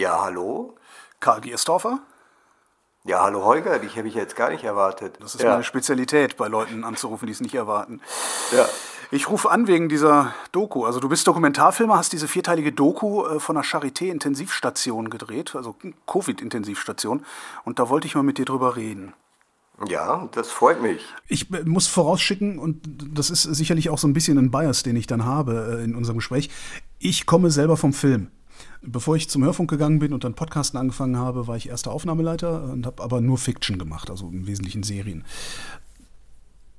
[0.00, 0.76] Ja, hallo?
[1.20, 1.98] Karl Giersdorfer?
[3.04, 5.18] Ja, hallo Holger, dich habe ich jetzt gar nicht erwartet.
[5.20, 5.50] Das ist ja.
[5.50, 8.00] meine Spezialität, bei Leuten anzurufen, die es nicht erwarten.
[8.50, 8.64] Ja.
[9.10, 10.86] Ich rufe an wegen dieser Doku.
[10.86, 15.76] Also du bist Dokumentarfilmer, hast diese vierteilige Doku äh, von der Charité-Intensivstation gedreht, also
[16.06, 17.26] Covid-Intensivstation.
[17.66, 19.12] Und da wollte ich mal mit dir drüber reden.
[19.86, 21.04] Ja, das freut mich.
[21.28, 22.80] Ich äh, muss vorausschicken, und
[23.12, 25.94] das ist sicherlich auch so ein bisschen ein Bias, den ich dann habe äh, in
[25.94, 26.48] unserem Gespräch.
[26.98, 28.30] Ich komme selber vom Film.
[28.82, 32.64] Bevor ich zum Hörfunk gegangen bin und dann Podcasten angefangen habe, war ich erster Aufnahmeleiter
[32.64, 35.24] und habe aber nur Fiction gemacht, also im Wesentlichen Serien.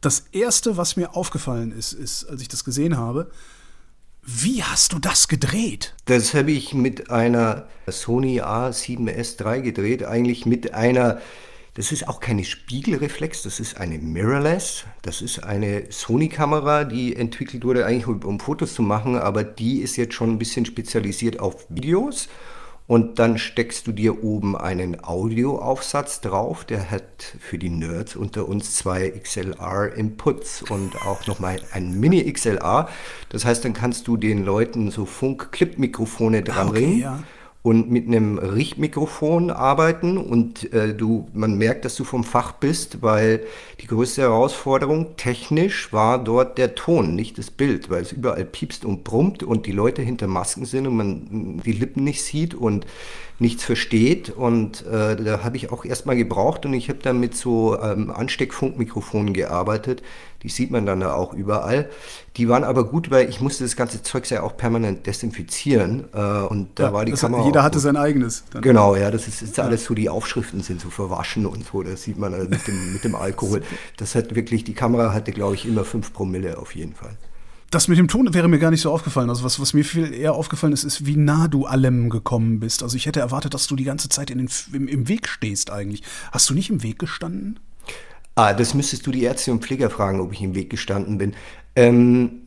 [0.02, 3.30] Das erste, was mir aufgefallen ist, ist, als ich das gesehen habe,
[4.24, 5.96] wie hast du das gedreht?
[6.06, 11.20] Das habe ich mit einer Sony A7S III gedreht, eigentlich mit einer
[11.74, 14.84] das ist auch keine Spiegelreflex, das ist eine Mirrorless.
[15.04, 19.96] Das ist eine Sony-Kamera, die entwickelt wurde eigentlich, um Fotos zu machen, aber die ist
[19.96, 22.28] jetzt schon ein bisschen spezialisiert auf Videos.
[22.88, 28.50] Und dann steckst du dir oben einen Audioaufsatz drauf, der hat für die Nerds unter
[28.50, 32.90] uns zwei XLR-Inputs und auch nochmal ein Mini-XLR.
[33.30, 36.96] Das heißt, dann kannst du den Leuten so Funk-Clip-Mikrofone dranbringen.
[36.96, 37.24] Okay, ja
[37.64, 43.04] und mit einem Richtmikrofon arbeiten und äh, du, man merkt, dass du vom Fach bist,
[43.04, 43.42] weil
[43.82, 48.84] die größte Herausforderung technisch war dort der Ton, nicht das Bild, weil es überall piepst
[48.84, 52.88] und brummt und die Leute hinter Masken sind und man die Lippen nicht sieht und
[53.42, 54.30] nichts versteht.
[54.30, 58.12] Und äh, da habe ich auch erstmal gebraucht und ich habe dann mit so ähm,
[58.12, 60.04] Ansteckfunkmikrofonen gearbeitet.
[60.44, 61.90] Die sieht man dann da auch überall.
[62.38, 66.06] Die waren aber gut, weil ich musste das ganze Zeug ja auch permanent desinfizieren.
[66.14, 67.46] Äh, und da ja, war die Kamera.
[67.46, 67.84] Jeder hatte gut.
[67.84, 68.46] sein eigenes.
[68.52, 68.62] Dann.
[68.62, 69.66] Genau, ja, das ist, ist ja.
[69.66, 71.84] alles so, die Aufschriften sind so verwaschen und so.
[71.84, 73.62] Das sieht man also mit dem, mit dem Alkohol.
[73.98, 77.18] Das hat wirklich, die Kamera hatte, glaube ich, immer 5 Promille auf jeden Fall.
[77.72, 79.30] Das mit dem Ton wäre mir gar nicht so aufgefallen.
[79.30, 82.84] Also was, was mir viel eher aufgefallen ist, ist, wie nah du allem gekommen bist.
[82.84, 85.72] Also ich hätte erwartet, dass du die ganze Zeit in den, im, im Weg stehst
[85.72, 86.04] eigentlich.
[86.34, 87.60] Hast du nicht im Weg gestanden?
[88.36, 91.34] Ah, das müsstest du die Ärzte und Pfleger fragen, ob ich im Weg gestanden bin.
[91.76, 92.42] Ähm,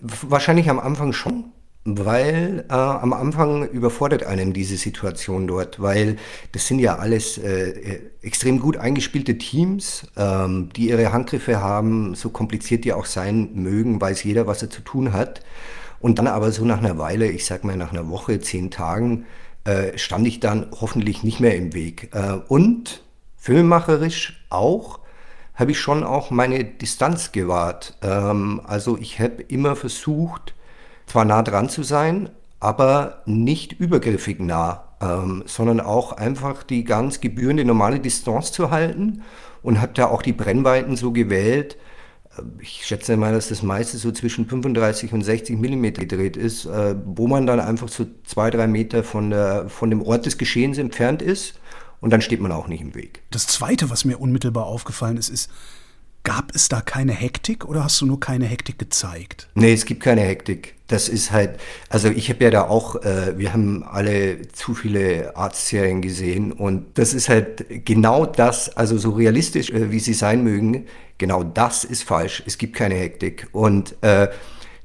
[0.00, 1.51] wahrscheinlich am Anfang schon
[1.84, 6.16] weil äh, am Anfang überfordert einen diese Situation dort, weil
[6.52, 12.30] das sind ja alles äh, extrem gut eingespielte Teams, ähm, die ihre Handgriffe haben, so
[12.30, 15.40] kompliziert die auch sein mögen, weiß jeder, was er zu tun hat.
[15.98, 19.26] Und dann aber so nach einer Weile, ich sag mal nach einer Woche, zehn Tagen,
[19.64, 22.10] äh, stand ich dann hoffentlich nicht mehr im Weg.
[22.12, 23.02] Äh, und
[23.36, 25.00] filmemacherisch auch
[25.54, 27.96] habe ich schon auch meine Distanz gewahrt.
[28.02, 30.54] Ähm, also ich habe immer versucht,
[31.06, 32.30] zwar nah dran zu sein,
[32.60, 39.22] aber nicht übergriffig nah, ähm, sondern auch einfach die ganz gebührende normale Distanz zu halten
[39.62, 41.76] und habe da auch die Brennweiten so gewählt.
[42.36, 46.66] Äh, ich schätze mal, dass das meiste so zwischen 35 und 60 Millimeter gedreht ist,
[46.66, 50.38] äh, wo man dann einfach so zwei, drei Meter von, der, von dem Ort des
[50.38, 51.58] Geschehens entfernt ist
[52.00, 53.22] und dann steht man auch nicht im Weg.
[53.30, 55.50] Das Zweite, was mir unmittelbar aufgefallen ist, ist,
[56.24, 59.48] Gab es da keine Hektik oder hast du nur keine Hektik gezeigt?
[59.54, 60.76] Nee, es gibt keine Hektik.
[60.92, 61.58] Das ist halt,
[61.88, 66.98] also ich habe ja da auch, äh, wir haben alle zu viele Arztserien gesehen und
[66.98, 70.86] das ist halt genau das, also so realistisch, äh, wie sie sein mögen,
[71.16, 72.42] genau das ist falsch.
[72.46, 73.48] Es gibt keine Hektik.
[73.52, 74.28] Und äh,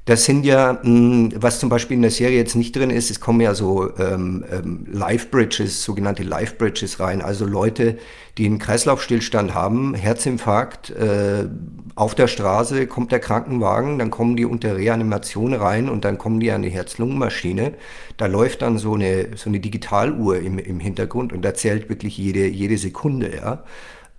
[0.07, 3.19] das sind ja, mh, was zum Beispiel in der Serie jetzt nicht drin ist, es
[3.19, 7.97] kommen ja so ähm, ähm, Life-Bridges, sogenannte Life-Bridges rein, also Leute,
[8.37, 11.49] die einen Kreislaufstillstand haben, Herzinfarkt, äh,
[11.95, 16.39] auf der Straße kommt der Krankenwagen, dann kommen die unter Reanimation rein und dann kommen
[16.39, 17.73] die an die Herz-Lungen-Maschine.
[18.15, 22.17] Da läuft dann so eine, so eine Digitaluhr im, im Hintergrund und da zählt wirklich
[22.17, 23.63] jede, jede Sekunde, ja.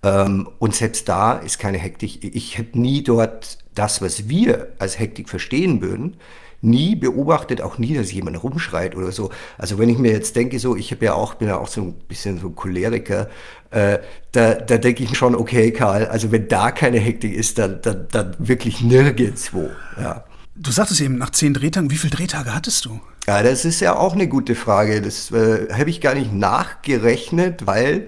[0.03, 2.23] Ähm, und selbst da ist keine Hektik.
[2.23, 6.17] Ich habe nie dort das, was wir als Hektik verstehen würden,
[6.61, 9.29] nie beobachtet, auch nie, dass jemand rumschreit oder so.
[9.57, 11.81] Also wenn ich mir jetzt denke, so, ich habe ja auch, bin ja auch so
[11.81, 13.29] ein bisschen so Choleriker,
[13.71, 13.99] äh,
[14.33, 18.07] da, da denke ich schon, okay, Karl, also wenn da keine Hektik ist, dann, dann,
[18.11, 19.69] dann wirklich nirgendwo.
[19.97, 20.25] Ja.
[20.55, 22.99] Du sagtest eben, nach zehn Drehtagen, wie viele Drehtage hattest du?
[23.25, 25.01] Ja, das ist ja auch eine gute Frage.
[25.01, 28.07] Das äh, habe ich gar nicht nachgerechnet, weil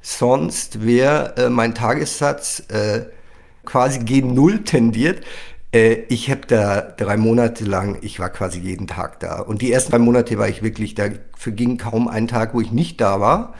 [0.00, 3.02] sonst wäre äh, mein Tagessatz äh,
[3.64, 5.24] quasi gegen Null tendiert.
[5.72, 9.40] Äh, ich habe da drei Monate lang, ich war quasi jeden Tag da.
[9.40, 12.72] Und die ersten drei Monate war ich wirklich, da verging kaum ein Tag, wo ich
[12.72, 13.54] nicht da war.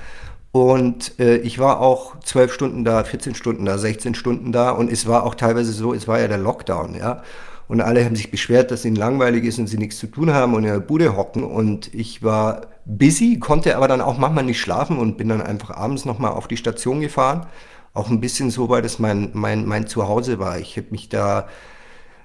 [0.53, 4.71] Und äh, ich war auch zwölf Stunden da, 14 Stunden da, 16 Stunden da.
[4.71, 7.23] Und es war auch teilweise so, es war ja der Lockdown, ja.
[7.69, 10.55] Und alle haben sich beschwert, dass ihnen langweilig ist und sie nichts zu tun haben
[10.55, 11.45] und in der Bude hocken.
[11.45, 15.71] Und ich war busy, konnte aber dann auch manchmal nicht schlafen und bin dann einfach
[15.71, 17.47] abends nochmal auf die Station gefahren.
[17.93, 20.59] Auch ein bisschen so, weil das mein, mein, mein Zuhause war.
[20.59, 21.49] Ich habe mich da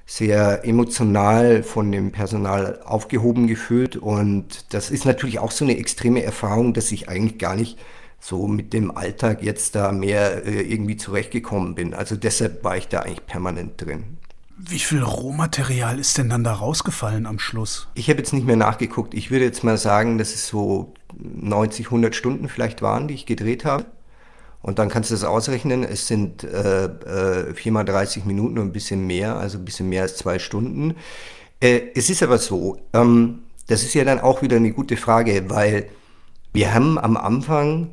[0.06, 3.97] sehr emotional von dem Personal aufgehoben gefühlt.
[3.97, 7.79] Und das ist natürlich auch so eine extreme Erfahrung, dass ich eigentlich gar nicht
[8.19, 11.94] so mit dem Alltag jetzt da mehr äh, irgendwie zurechtgekommen bin.
[11.94, 14.17] Also deshalb war ich da eigentlich permanent drin.
[14.57, 17.89] Wie viel Rohmaterial ist denn dann da rausgefallen am Schluss?
[17.94, 19.13] Ich habe jetzt nicht mehr nachgeguckt.
[19.13, 23.25] Ich würde jetzt mal sagen, dass es so 90, 100 Stunden vielleicht waren, die ich
[23.25, 23.85] gedreht habe.
[24.65, 25.83] Und dann kannst du das ausrechnen.
[25.83, 29.89] Es sind äh, äh, 4 mal 30 Minuten und ein bisschen mehr, also ein bisschen
[29.89, 30.95] mehr als zwei Stunden.
[31.59, 35.51] Äh, es ist aber so, ähm, das ist ja dann auch wieder eine gute Frage,
[35.51, 35.89] weil
[36.51, 37.91] wir haben am Anfang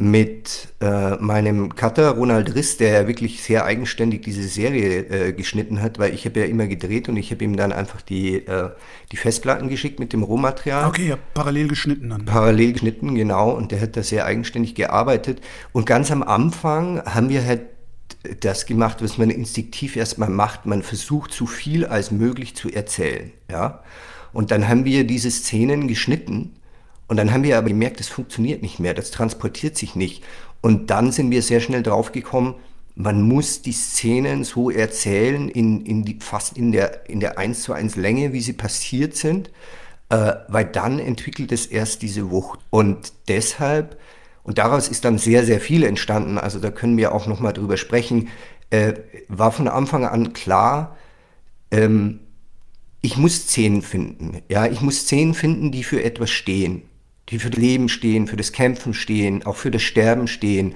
[0.00, 5.82] mit äh, meinem Cutter Ronald Riss, der ja wirklich sehr eigenständig diese Serie äh, geschnitten
[5.82, 8.70] hat, weil ich habe ja immer gedreht und ich habe ihm dann einfach die, äh,
[9.12, 10.88] die Festplatten geschickt mit dem Rohmaterial.
[10.88, 12.24] Okay, ja, parallel geschnitten dann.
[12.24, 15.42] Parallel geschnitten, genau, und der hat da sehr eigenständig gearbeitet.
[15.72, 17.60] Und ganz am Anfang haben wir halt
[18.40, 20.64] das gemacht, was man instinktiv erstmal macht.
[20.64, 23.82] Man versucht, so viel als möglich zu erzählen, ja.
[24.32, 26.54] Und dann haben wir diese Szenen geschnitten
[27.10, 30.22] und dann haben wir aber gemerkt, das funktioniert nicht mehr, das transportiert sich nicht.
[30.60, 32.54] Und dann sind wir sehr schnell draufgekommen,
[32.94, 37.62] man muss die Szenen so erzählen, in, in die, fast in der, in der 1
[37.62, 39.50] zu 1 Länge, wie sie passiert sind,
[40.08, 42.60] äh, weil dann entwickelt es erst diese Wucht.
[42.70, 43.98] Und deshalb,
[44.44, 47.76] und daraus ist dann sehr, sehr viel entstanden, also da können wir auch nochmal drüber
[47.76, 48.28] sprechen,
[48.70, 48.92] äh,
[49.26, 50.96] war von Anfang an klar,
[51.72, 52.20] ähm,
[53.00, 54.42] ich muss Szenen finden.
[54.48, 56.82] Ja, ich muss Szenen finden, die für etwas stehen
[57.30, 60.74] die für das Leben stehen, für das Kämpfen stehen, auch für das Sterben stehen.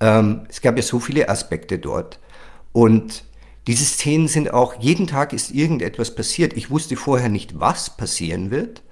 [0.00, 2.20] Ähm, es gab ja so viele Aspekte dort.
[2.72, 3.24] Und
[3.66, 6.56] diese Szenen sind auch, jeden Tag ist irgendetwas passiert.
[6.56, 8.82] Ich wusste vorher nicht, was passieren wird,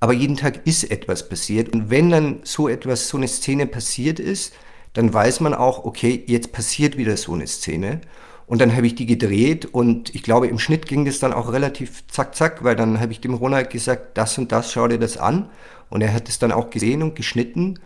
[0.00, 1.72] aber jeden Tag ist etwas passiert.
[1.72, 4.54] Und wenn dann so etwas, so eine Szene passiert ist,
[4.94, 8.00] dann weiß man auch, okay, jetzt passiert wieder so eine Szene.
[8.46, 11.52] Und dann habe ich die gedreht und ich glaube, im Schnitt ging das dann auch
[11.52, 14.98] relativ zack, zack, weil dann habe ich dem Ronald gesagt, das und das, schau dir
[14.98, 15.48] das an.
[15.88, 17.78] Und er hat es dann auch gesehen und geschnitten.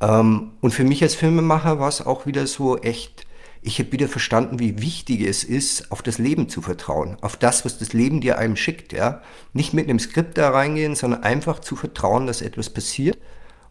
[0.00, 3.26] Ähm, und für mich als Filmemacher war es auch wieder so echt,
[3.60, 7.66] ich habe wieder verstanden, wie wichtig es ist, auf das Leben zu vertrauen, auf das,
[7.66, 9.20] was das Leben dir einem schickt, ja.
[9.52, 13.18] Nicht mit einem Skript da reingehen, sondern einfach zu vertrauen, dass etwas passiert.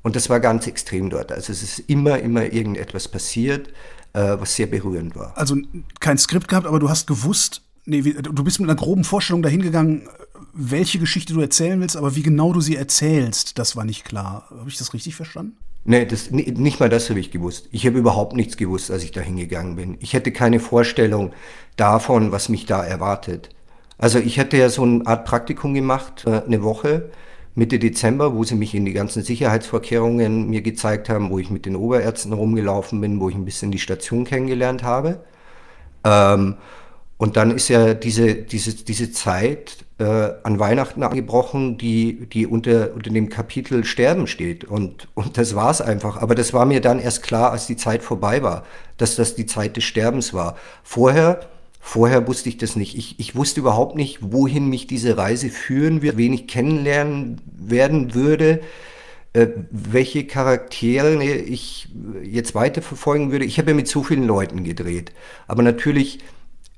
[0.01, 1.31] Und das war ganz extrem dort.
[1.31, 3.73] Also es ist immer, immer irgendetwas passiert,
[4.13, 5.37] äh, was sehr berührend war.
[5.37, 5.55] Also
[5.99, 10.07] kein Skript gehabt, aber du hast gewusst, nee, du bist mit einer groben Vorstellung dahingegangen,
[10.53, 14.47] welche Geschichte du erzählen willst, aber wie genau du sie erzählst, das war nicht klar.
[14.49, 15.57] Habe ich das richtig verstanden?
[15.85, 17.69] Nee, das, nicht mal das habe ich gewusst.
[17.71, 19.97] Ich habe überhaupt nichts gewusst, als ich da hingegangen bin.
[20.01, 21.31] Ich hätte keine Vorstellung
[21.77, 23.49] davon, was mich da erwartet.
[23.97, 27.09] Also ich hatte ja so eine Art Praktikum gemacht, äh, eine Woche,
[27.59, 31.65] Mitte Dezember, wo sie mich in die ganzen Sicherheitsvorkehrungen mir gezeigt haben, wo ich mit
[31.65, 35.19] den Oberärzten rumgelaufen bin, wo ich ein bisschen die Station kennengelernt habe.
[36.03, 36.55] Ähm,
[37.17, 40.05] und dann ist ja diese, diese, diese Zeit äh,
[40.43, 44.63] an Weihnachten angebrochen, die, die unter, unter dem Kapitel Sterben steht.
[44.63, 46.15] Und, und das war es einfach.
[46.21, 48.63] Aber das war mir dann erst klar, als die Zeit vorbei war,
[48.95, 50.55] dass das die Zeit des Sterbens war.
[50.81, 51.41] Vorher,
[51.79, 52.97] vorher wusste ich das nicht.
[52.97, 58.13] Ich, ich wusste überhaupt nicht, wohin mich diese Reise führen wird, wen ich kennenlernen werden
[58.13, 58.61] würde
[59.33, 61.87] äh, welche Charaktere ich
[62.23, 63.45] jetzt weiterverfolgen würde.
[63.45, 65.11] Ich habe ja mit so vielen Leuten gedreht.
[65.47, 66.19] Aber natürlich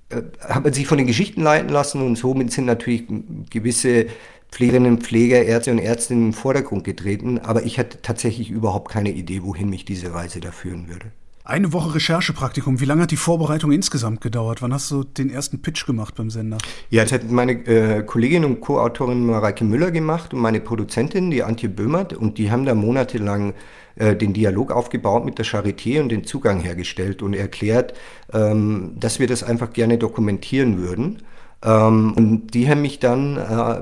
[0.10, 3.06] äh, hat man sich von den Geschichten leiten lassen und somit sind natürlich
[3.50, 4.08] gewisse
[4.52, 9.44] Pflegerinnen, Pfleger, Ärzte und Ärztinnen im Vordergrund getreten, aber ich hatte tatsächlich überhaupt keine Idee,
[9.44, 11.06] wohin mich diese Reise da führen würde.
[11.44, 12.80] Eine Woche Recherchepraktikum.
[12.80, 14.62] Wie lange hat die Vorbereitung insgesamt gedauert?
[14.62, 16.60] Wann hast du den ersten Pitch gemacht beim Sender?
[16.92, 21.42] Ja, das hat meine äh, Kollegin und Co-Autorin Mareike Müller gemacht und meine Produzentin, die
[21.42, 23.56] Antje Böhmert, und die haben da monatelang
[23.96, 27.94] äh, den Dialog aufgebaut mit der Charité und den Zugang hergestellt und erklärt,
[28.32, 31.24] ähm, dass wir das einfach gerne dokumentieren würden.
[31.64, 33.82] Ähm, und die haben mich dann, äh,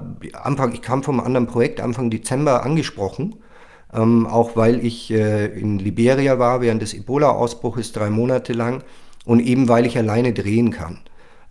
[0.74, 3.36] ich kam vom anderen Projekt Anfang Dezember angesprochen,
[3.93, 8.84] ähm, auch weil ich äh, in Liberia war während des Ebola-Ausbruches drei Monate lang
[9.25, 11.00] und eben weil ich alleine drehen kann.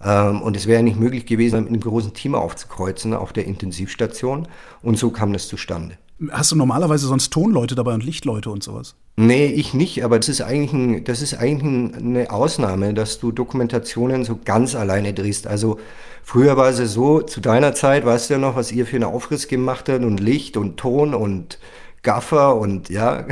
[0.02, 4.46] Ähm, und es wäre nicht möglich gewesen, mit einem großen Team aufzukreuzen auf der Intensivstation.
[4.82, 5.98] Und so kam das zustande.
[6.30, 8.96] Hast du normalerweise sonst Tonleute dabei und Lichtleute und sowas?
[9.16, 13.30] Nee, ich nicht, aber das ist eigentlich, ein, das ist eigentlich eine Ausnahme, dass du
[13.30, 15.46] Dokumentationen so ganz alleine drehst.
[15.46, 15.78] Also
[16.24, 19.04] früher war es so, zu deiner Zeit weißt du ja noch, was ihr für einen
[19.04, 21.58] Aufriss gemacht habt und Licht und Ton und
[22.02, 23.26] Gaffer und ja.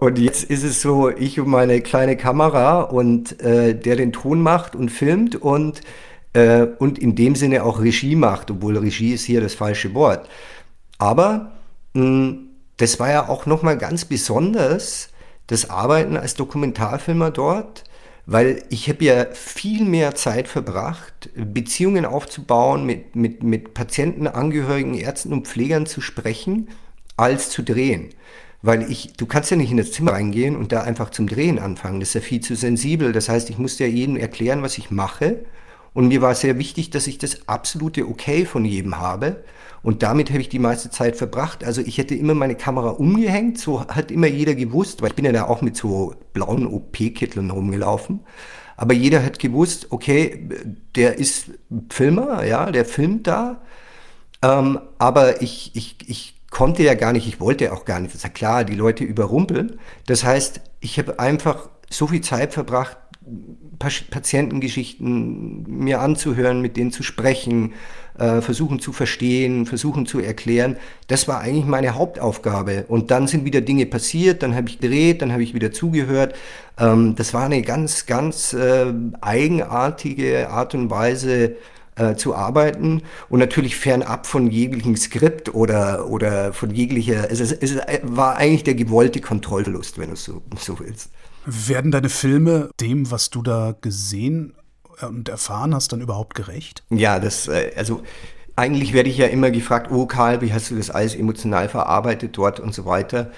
[0.00, 4.40] Und jetzt ist es so, ich und meine kleine Kamera und äh, der den Ton
[4.40, 5.82] macht und filmt und,
[6.32, 10.28] äh, und in dem Sinne auch Regie macht, obwohl Regie ist hier das falsche Wort.
[10.98, 11.52] Aber
[11.94, 12.36] mh,
[12.78, 15.10] das war ja auch nochmal ganz besonders,
[15.46, 17.84] das Arbeiten als Dokumentarfilmer dort,
[18.26, 24.94] Weil ich habe ja viel mehr Zeit verbracht, Beziehungen aufzubauen, mit, mit, mit Patienten, Angehörigen,
[24.94, 26.68] Ärzten und Pflegern zu sprechen,
[27.16, 28.10] als zu drehen.
[28.62, 31.58] Weil ich, du kannst ja nicht in das Zimmer reingehen und da einfach zum Drehen
[31.58, 32.00] anfangen.
[32.00, 33.12] Das ist ja viel zu sensibel.
[33.12, 35.44] Das heißt, ich musste ja jedem erklären, was ich mache.
[35.92, 39.44] Und mir war sehr wichtig, dass ich das absolute Okay von jedem habe.
[39.82, 41.62] Und damit habe ich die meiste Zeit verbracht.
[41.62, 45.26] Also ich hätte immer meine Kamera umgehängt, so hat immer jeder gewusst, weil ich bin
[45.26, 48.20] ja da auch mit so blauen OP-Kitteln rumgelaufen.
[48.78, 50.48] Aber jeder hat gewusst, okay,
[50.96, 51.50] der ist
[51.90, 53.60] Filmer, ja, der filmt da.
[54.42, 58.18] Ähm, aber ich, ich, ich konnte ja gar nicht, ich wollte auch gar nicht, das
[58.18, 59.78] ist ja klar, die Leute überrumpeln.
[60.06, 62.96] Das heißt, ich habe einfach so viel Zeit verbracht,
[63.78, 67.72] Patientengeschichten mir anzuhören, mit denen zu sprechen,
[68.18, 70.76] äh, versuchen zu verstehen, versuchen zu erklären.
[71.08, 72.84] Das war eigentlich meine Hauptaufgabe.
[72.86, 76.36] Und dann sind wieder Dinge passiert, dann habe ich gedreht, dann habe ich wieder zugehört.
[76.78, 81.56] Ähm, das war eine ganz, ganz äh, eigenartige Art und Weise,
[81.96, 87.52] äh, zu arbeiten und natürlich fernab von jeglichem Skript oder, oder von jeglicher, es, ist,
[87.62, 91.10] es war eigentlich der gewollte Kontrollverlust, wenn du so, so willst.
[91.46, 94.54] Werden deine Filme dem, was du da gesehen
[95.00, 96.82] und erfahren hast, dann überhaupt gerecht?
[96.90, 98.02] Ja, das, äh, also
[98.56, 102.36] eigentlich werde ich ja immer gefragt, oh Karl, wie hast du das alles emotional verarbeitet
[102.36, 103.30] dort und so weiter.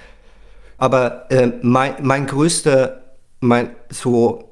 [0.78, 3.02] Aber äh, mein, mein größter,
[3.40, 4.50] mein so,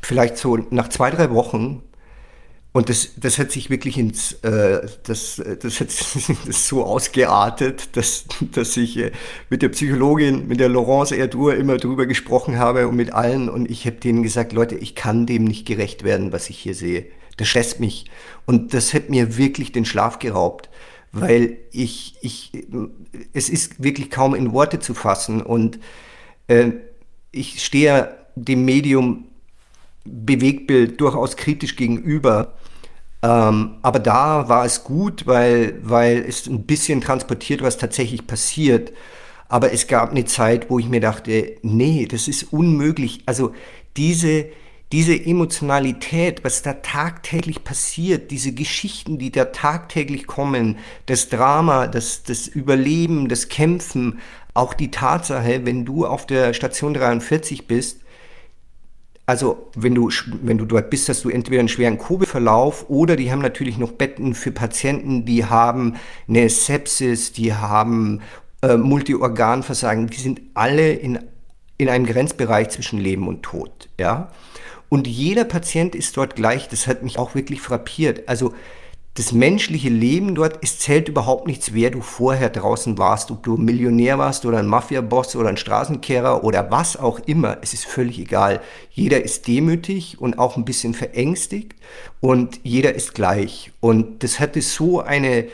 [0.00, 1.82] vielleicht so nach zwei, drei Wochen
[2.72, 5.88] und das, das hat sich wirklich ins, äh, das, das hat
[6.46, 9.12] das so ausgeartet, dass, dass ich äh,
[9.48, 13.70] mit der Psychologin, mit der Laurence Erdur immer drüber gesprochen habe und mit allen und
[13.70, 17.06] ich habe denen gesagt, Leute, ich kann dem nicht gerecht werden, was ich hier sehe.
[17.38, 18.06] Das stresst mich.
[18.46, 20.68] Und das hat mir wirklich den Schlaf geraubt,
[21.12, 22.52] weil ich, ich,
[23.32, 25.78] es ist wirklich kaum in Worte zu fassen und
[26.48, 26.72] äh,
[27.32, 29.24] ich stehe dem Medium
[30.04, 32.57] Bewegtbild durchaus kritisch gegenüber.
[33.22, 38.92] Ähm, aber da war es gut, weil, weil es ein bisschen transportiert, was tatsächlich passiert.
[39.48, 43.22] Aber es gab eine Zeit, wo ich mir dachte, nee, das ist unmöglich.
[43.26, 43.54] Also
[43.96, 44.46] diese,
[44.92, 52.22] diese Emotionalität, was da tagtäglich passiert, diese Geschichten, die da tagtäglich kommen, das Drama, das,
[52.22, 54.20] das Überleben, das Kämpfen,
[54.54, 58.00] auch die Tatsache, wenn du auf der Station 43 bist,
[59.28, 60.08] also wenn du,
[60.40, 63.92] wenn du dort bist, hast du entweder einen schweren Kurbelverlauf oder die haben natürlich noch
[63.92, 68.22] Betten für Patienten, die haben eine Sepsis, die haben
[68.62, 71.18] äh, Multiorganversagen, die sind alle in,
[71.76, 73.90] in einem Grenzbereich zwischen Leben und Tod.
[74.00, 74.32] Ja?
[74.88, 78.30] Und jeder Patient ist dort gleich, das hat mich auch wirklich frappiert.
[78.30, 78.54] Also
[79.18, 83.56] das menschliche Leben dort, es zählt überhaupt nichts, wer du vorher draußen warst, ob du
[83.56, 88.20] Millionär warst oder ein Mafiaboss oder ein Straßenkehrer oder was auch immer, es ist völlig
[88.20, 88.60] egal.
[88.92, 91.74] Jeder ist demütig und auch ein bisschen verängstigt
[92.20, 93.72] und jeder ist gleich.
[93.80, 95.46] Und das hatte so eine,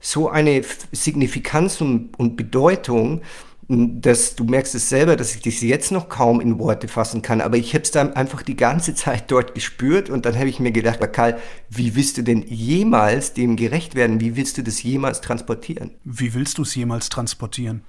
[0.00, 3.20] so eine Signifikanz und, und Bedeutung,
[3.68, 7.40] dass du merkst es selber, dass ich das jetzt noch kaum in Worte fassen kann,
[7.40, 10.60] aber ich habe es dann einfach die ganze Zeit dort gespürt und dann habe ich
[10.60, 11.38] mir gedacht, Karl,
[11.70, 14.20] wie willst du denn jemals dem gerecht werden?
[14.20, 15.90] Wie willst du das jemals transportieren?
[16.04, 17.82] Wie willst du es jemals transportieren?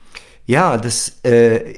[0.45, 1.75] Ja, das, äh,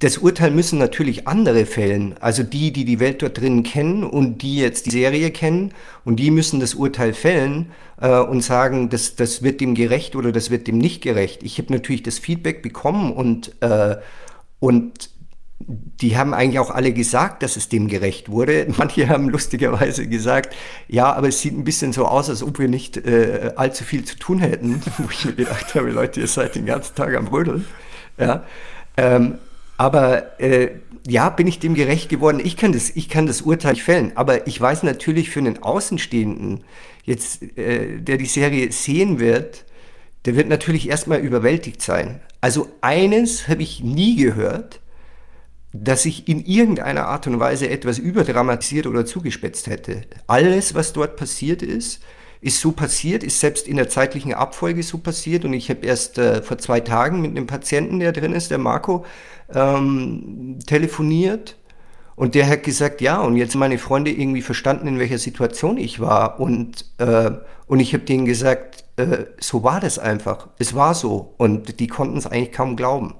[0.00, 2.16] das Urteil müssen natürlich andere fällen.
[2.18, 5.72] Also die, die die Welt dort drinnen kennen und die jetzt die Serie kennen
[6.04, 10.32] und die müssen das Urteil fällen äh, und sagen, das, das wird dem gerecht oder
[10.32, 11.44] das wird dem nicht gerecht.
[11.44, 13.96] Ich habe natürlich das Feedback bekommen und, äh,
[14.58, 15.10] und
[15.66, 18.66] die haben eigentlich auch alle gesagt, dass es dem gerecht wurde.
[18.78, 20.54] Manche haben lustigerweise gesagt,
[20.88, 24.04] ja, aber es sieht ein bisschen so aus, als ob wir nicht äh, allzu viel
[24.04, 24.82] zu tun hätten.
[24.98, 27.66] Wo ich mir gedacht habe, Leute, ihr seid den ganzen Tag am Rödeln.
[28.18, 28.44] Ja,
[28.96, 29.38] ähm,
[29.76, 30.70] aber äh,
[31.06, 32.40] ja, bin ich dem gerecht geworden?
[32.42, 34.12] Ich kann das, ich kann das Urteil fällen.
[34.14, 36.64] Aber ich weiß natürlich für einen Außenstehenden,
[37.04, 39.64] jetzt, äh, der die Serie sehen wird,
[40.26, 42.20] der wird natürlich erstmal überwältigt sein.
[42.42, 44.80] Also eines habe ich nie gehört,
[45.72, 50.02] dass ich in irgendeiner Art und Weise etwas überdramatisiert oder zugespitzt hätte.
[50.26, 52.00] Alles, was dort passiert ist,
[52.40, 55.44] ist so passiert, ist selbst in der zeitlichen Abfolge so passiert.
[55.44, 58.58] Und ich habe erst äh, vor zwei Tagen mit einem Patienten, der drin ist, der
[58.58, 59.04] Marco,
[59.54, 61.56] ähm, telefoniert.
[62.16, 66.00] Und der hat gesagt, ja, und jetzt meine Freunde irgendwie verstanden, in welcher Situation ich
[66.00, 66.40] war.
[66.40, 67.30] Und, äh,
[67.66, 70.48] und ich habe denen gesagt, äh, so war das einfach.
[70.58, 71.34] Es war so.
[71.36, 73.14] Und die konnten es eigentlich kaum glauben.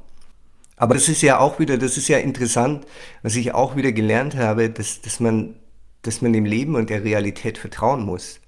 [0.81, 2.87] Aber das ist ja auch wieder, das ist ja interessant,
[3.23, 5.57] was ich auch wieder gelernt habe, dass, dass, man,
[6.01, 8.41] dass man dem Leben und der Realität vertrauen muss.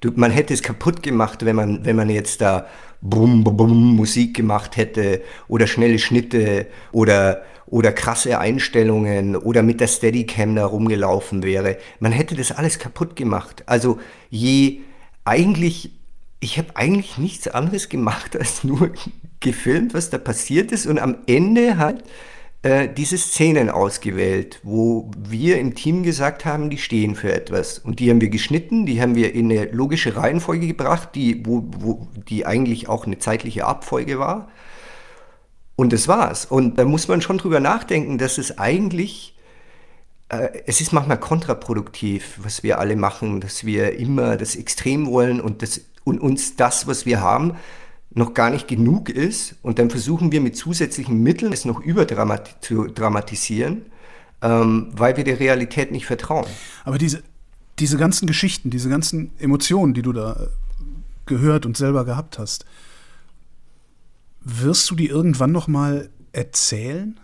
[0.00, 2.66] Du, man hätte es kaputt gemacht, wenn man, wenn man jetzt da
[3.00, 9.88] Bum, Bum, Musik gemacht hätte oder schnelle Schnitte oder oder krasse Einstellungen oder mit der
[9.88, 11.76] Steadicam da rumgelaufen wäre.
[12.00, 13.62] Man hätte das alles kaputt gemacht.
[13.66, 13.98] Also
[14.30, 14.80] je
[15.24, 15.97] eigentlich,
[16.40, 18.92] ich habe eigentlich nichts anderes gemacht als nur
[19.40, 22.04] gefilmt, was da passiert ist und am Ende halt
[22.62, 27.78] äh, diese Szenen ausgewählt, wo wir im Team gesagt haben, die stehen für etwas.
[27.78, 31.64] Und die haben wir geschnitten, die haben wir in eine logische Reihenfolge gebracht, die, wo,
[31.78, 34.48] wo, die eigentlich auch eine zeitliche Abfolge war.
[35.76, 36.46] Und das war's.
[36.46, 39.36] Und da muss man schon drüber nachdenken, dass es eigentlich,
[40.28, 45.40] äh, es ist manchmal kontraproduktiv, was wir alle machen, dass wir immer das Extrem wollen
[45.40, 47.54] und, das, und uns das, was wir haben,
[48.10, 53.82] noch gar nicht genug ist und dann versuchen wir mit zusätzlichen Mitteln es noch überdramatisieren,
[54.42, 56.46] ähm, weil wir der Realität nicht vertrauen.
[56.84, 57.22] Aber diese,
[57.78, 60.46] diese ganzen Geschichten, diese ganzen Emotionen, die du da äh,
[61.26, 62.64] gehört und selber gehabt hast,
[64.40, 67.18] wirst du die irgendwann noch mal erzählen?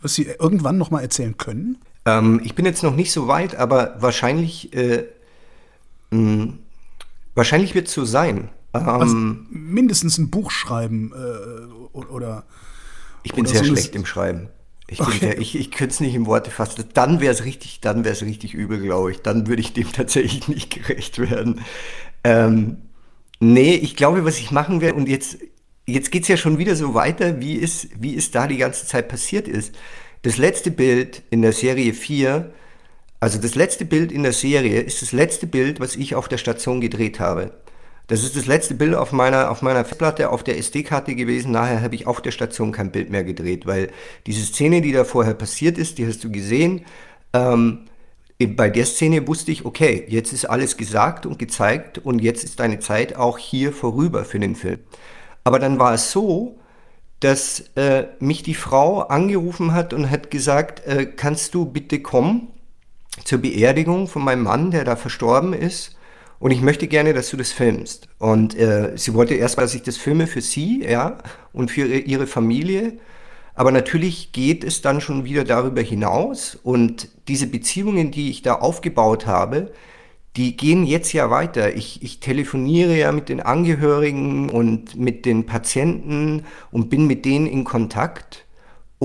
[0.00, 1.78] Wirst du sie irgendwann noch mal erzählen können?
[2.04, 5.06] Ähm, ich bin jetzt noch nicht so weit, aber wahrscheinlich, äh,
[6.10, 6.54] mh,
[7.34, 8.50] wahrscheinlich wird es so sein.
[8.72, 9.14] Also
[9.50, 12.44] mindestens ein Buch schreiben äh, oder.
[13.22, 14.48] Ich bin oder sehr so schlecht im Schreiben.
[14.86, 15.36] Ich, okay.
[15.38, 16.84] ich, ich könnte es nicht in Worte fassen.
[16.92, 19.22] Dann wäre es richtig, dann wäre es richtig übel, glaube ich.
[19.22, 21.62] Dann würde ich dem tatsächlich nicht gerecht werden.
[22.22, 22.78] Ähm,
[23.40, 25.38] nee, ich glaube, was ich machen werde, und jetzt,
[25.86, 28.86] jetzt geht es ja schon wieder so weiter, wie es, wie es da die ganze
[28.86, 29.74] Zeit passiert ist.
[30.22, 32.52] Das letzte Bild in der Serie 4,
[33.24, 36.36] also das letzte Bild in der Serie, ist das letzte Bild, was ich auf der
[36.36, 37.52] Station gedreht habe.
[38.06, 41.50] Das ist das letzte Bild auf meiner, auf meiner Festplatte, auf der SD-Karte gewesen.
[41.50, 43.90] Nachher habe ich auf der Station kein Bild mehr gedreht, weil
[44.26, 46.84] diese Szene, die da vorher passiert ist, die hast du gesehen.
[47.32, 47.86] Ähm,
[48.38, 52.60] bei der Szene wusste ich, okay, jetzt ist alles gesagt und gezeigt und jetzt ist
[52.60, 54.80] deine Zeit auch hier vorüber für den Film.
[55.44, 56.58] Aber dann war es so,
[57.20, 62.48] dass äh, mich die Frau angerufen hat und hat gesagt, äh, kannst du bitte kommen
[63.24, 65.96] zur Beerdigung von meinem Mann, der da verstorben ist
[66.44, 68.08] und ich möchte gerne, dass du das filmst.
[68.18, 71.16] Und äh, sie wollte erst mal, dass ich das filme für sie, ja,
[71.54, 72.98] und für ihre Familie.
[73.54, 76.58] Aber natürlich geht es dann schon wieder darüber hinaus.
[76.62, 79.72] Und diese Beziehungen, die ich da aufgebaut habe,
[80.36, 81.74] die gehen jetzt ja weiter.
[81.76, 87.46] Ich, ich telefoniere ja mit den Angehörigen und mit den Patienten und bin mit denen
[87.46, 88.44] in Kontakt.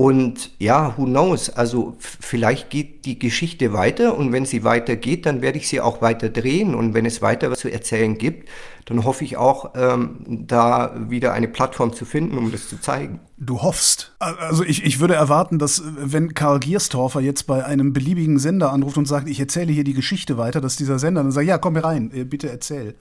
[0.00, 1.50] Und ja, who knows?
[1.50, 6.00] Also vielleicht geht die Geschichte weiter und wenn sie weitergeht, dann werde ich sie auch
[6.00, 6.74] weiter drehen.
[6.74, 8.48] Und wenn es weiter was zu erzählen gibt,
[8.86, 13.20] dann hoffe ich auch, ähm, da wieder eine Plattform zu finden, um das zu zeigen.
[13.36, 14.16] Du hoffst.
[14.20, 18.96] Also ich, ich würde erwarten, dass wenn Karl Gierstorfer jetzt bei einem beliebigen Sender anruft
[18.96, 21.74] und sagt, ich erzähle hier die Geschichte weiter, dass dieser Sender dann sagt, ja, komm
[21.74, 22.94] hier rein, äh, bitte erzähl.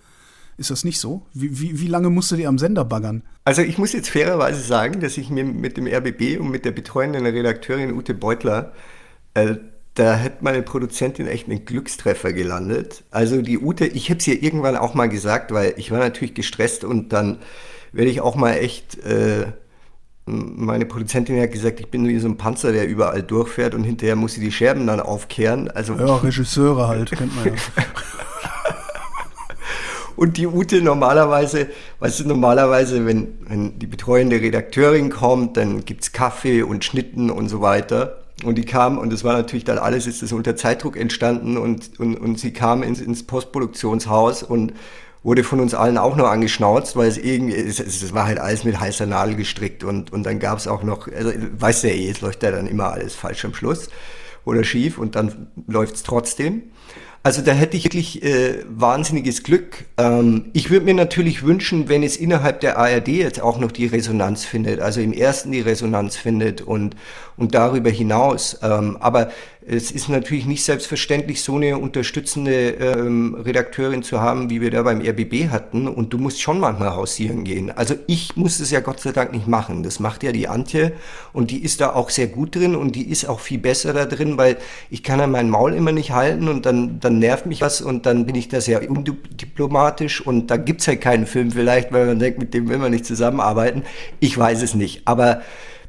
[0.59, 1.25] Ist das nicht so?
[1.33, 3.23] Wie, wie, wie lange musst du dir am Sender baggern?
[3.45, 6.71] Also ich muss jetzt fairerweise sagen, dass ich mir mit dem RBB und mit der
[6.71, 8.73] betreuenden Redakteurin Ute Beutler,
[9.35, 9.55] äh,
[9.93, 13.05] da hätte meine Produzentin echt einen Glückstreffer gelandet.
[13.09, 16.33] Also die Ute, ich habe es ihr irgendwann auch mal gesagt, weil ich war natürlich
[16.33, 17.37] gestresst und dann
[17.93, 18.99] werde ich auch mal echt...
[19.05, 19.53] Äh,
[20.25, 24.15] meine Produzentin hat gesagt, ich bin wie so ein Panzer, der überall durchfährt und hinterher
[24.15, 25.71] muss sie die Scherben dann aufkehren.
[25.71, 27.53] Also ja, Regisseure halt, kennt man ja.
[30.19, 36.03] Und die Ute normalerweise, weißt du, normalerweise, wenn, wenn die betreuende Redakteurin kommt, dann gibt
[36.03, 38.17] es Kaffee und Schnitten und so weiter.
[38.43, 41.97] Und die kam, und das war natürlich dann alles, ist das unter Zeitdruck entstanden und,
[42.01, 44.73] und, und sie kam ins, ins Postproduktionshaus und
[45.23, 48.65] wurde von uns allen auch noch angeschnauzt, weil es irgendwie, es, es war halt alles
[48.65, 51.93] mit heißer Nadel gestrickt und, und dann gab es auch noch, also weißt du ja
[51.93, 53.87] eh, es läuft ja dann immer alles falsch am Schluss
[54.43, 56.63] oder schief und dann läuft es trotzdem.
[57.21, 59.85] Also da hätte ich wirklich äh, wahnsinniges Glück.
[59.97, 63.87] Ähm, ich würde mir natürlich wünschen, wenn es innerhalb der ARD jetzt auch noch die
[63.87, 66.95] Resonanz findet, also im ersten die Resonanz findet und,
[67.35, 68.59] und darüber hinaus.
[68.63, 69.31] Ähm, aber
[69.71, 74.81] es ist natürlich nicht selbstverständlich, so eine unterstützende ähm, Redakteurin zu haben, wie wir da
[74.81, 75.87] beim RBB hatten.
[75.87, 77.69] Und du musst schon manchmal hausieren gehen.
[77.69, 79.83] Also ich muss es ja Gott sei Dank nicht machen.
[79.83, 80.93] Das macht ja die Antje
[81.33, 84.05] und die ist da auch sehr gut drin und die ist auch viel besser da
[84.05, 84.57] drin, weil
[84.89, 88.07] ich kann ja mein Maul immer nicht halten und dann, dann nervt mich was und
[88.07, 92.17] dann bin ich da sehr undiplomatisch und da gibt's halt keinen Film vielleicht, weil man
[92.17, 93.83] denkt, mit dem will man nicht zusammenarbeiten.
[94.19, 95.03] Ich weiß es nicht.
[95.05, 95.41] Aber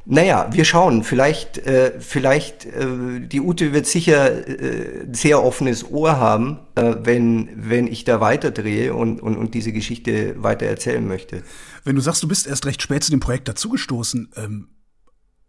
[0.07, 1.05] naja, wir schauen.
[1.05, 7.51] Vielleicht, äh, vielleicht äh, die Ute wird sicher äh, sehr offenes Ohr haben, äh, wenn,
[7.55, 11.43] wenn ich da weiterdrehe und, und, und diese Geschichte weiter erzählen möchte.
[11.85, 14.69] Wenn du sagst, du bist erst recht spät zu dem Projekt dazugestoßen, ähm,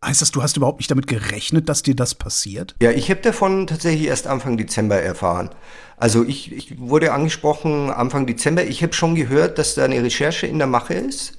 [0.04, 2.76] heißt das, du hast überhaupt nicht damit gerechnet, dass dir das passiert?
[2.82, 5.50] Ja, ich habe davon tatsächlich erst Anfang Dezember erfahren.
[5.98, 8.64] Also ich, ich wurde angesprochen Anfang Dezember.
[8.64, 11.38] Ich habe schon gehört, dass da eine Recherche in der Mache ist.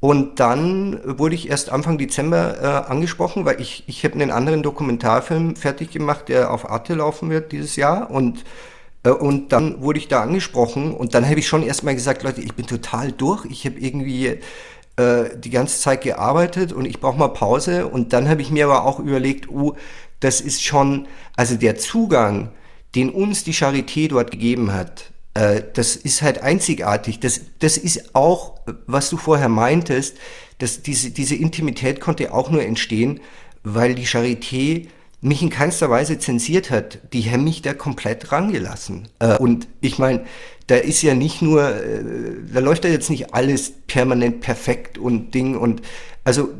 [0.00, 4.62] Und dann wurde ich erst Anfang Dezember äh, angesprochen, weil ich, ich habe einen anderen
[4.62, 8.10] Dokumentarfilm fertig gemacht, der auf Arte laufen wird dieses Jahr.
[8.10, 8.44] Und,
[9.04, 12.40] äh, und dann wurde ich da angesprochen und dann habe ich schon erstmal gesagt, Leute,
[12.40, 13.44] ich bin total durch.
[13.50, 14.38] Ich habe irgendwie
[14.96, 17.86] äh, die ganze Zeit gearbeitet und ich brauche mal Pause.
[17.86, 19.76] Und dann habe ich mir aber auch überlegt, oh,
[20.20, 22.50] das ist schon, also der Zugang,
[22.94, 27.20] den uns die Charité dort gegeben hat, das ist halt einzigartig.
[27.20, 30.16] Das, das ist auch, was du vorher meintest,
[30.58, 33.20] dass diese, diese Intimität konnte auch nur entstehen,
[33.62, 34.88] weil die Charité
[35.20, 36.98] mich in keinster Weise zensiert hat.
[37.12, 39.08] Die haben mich da komplett rangelassen.
[39.18, 40.24] Äh, und ich meine,
[40.66, 42.02] da ist ja nicht nur, äh,
[42.52, 45.82] da läuft ja jetzt nicht alles permanent perfekt und Ding und
[46.22, 46.50] also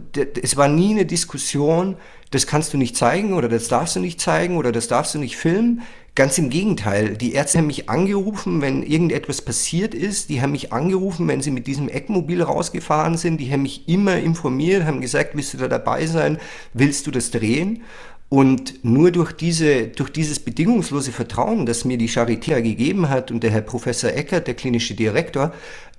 [0.42, 1.96] es war nie eine Diskussion,
[2.30, 5.18] das kannst du nicht zeigen oder das darfst du nicht zeigen oder das darfst du
[5.18, 5.82] nicht filmen.
[6.16, 10.28] Ganz im Gegenteil, die Ärzte haben mich angerufen, wenn irgendetwas passiert ist.
[10.28, 13.38] Die haben mich angerufen, wenn sie mit diesem Eckmobil rausgefahren sind.
[13.38, 16.38] Die haben mich immer informiert, haben gesagt, willst du da dabei sein?
[16.74, 17.82] Willst du das drehen?
[18.28, 23.42] Und nur durch, diese, durch dieses bedingungslose Vertrauen, das mir die Charité gegeben hat und
[23.42, 25.52] der Herr Professor Eckert, der klinische Direktor,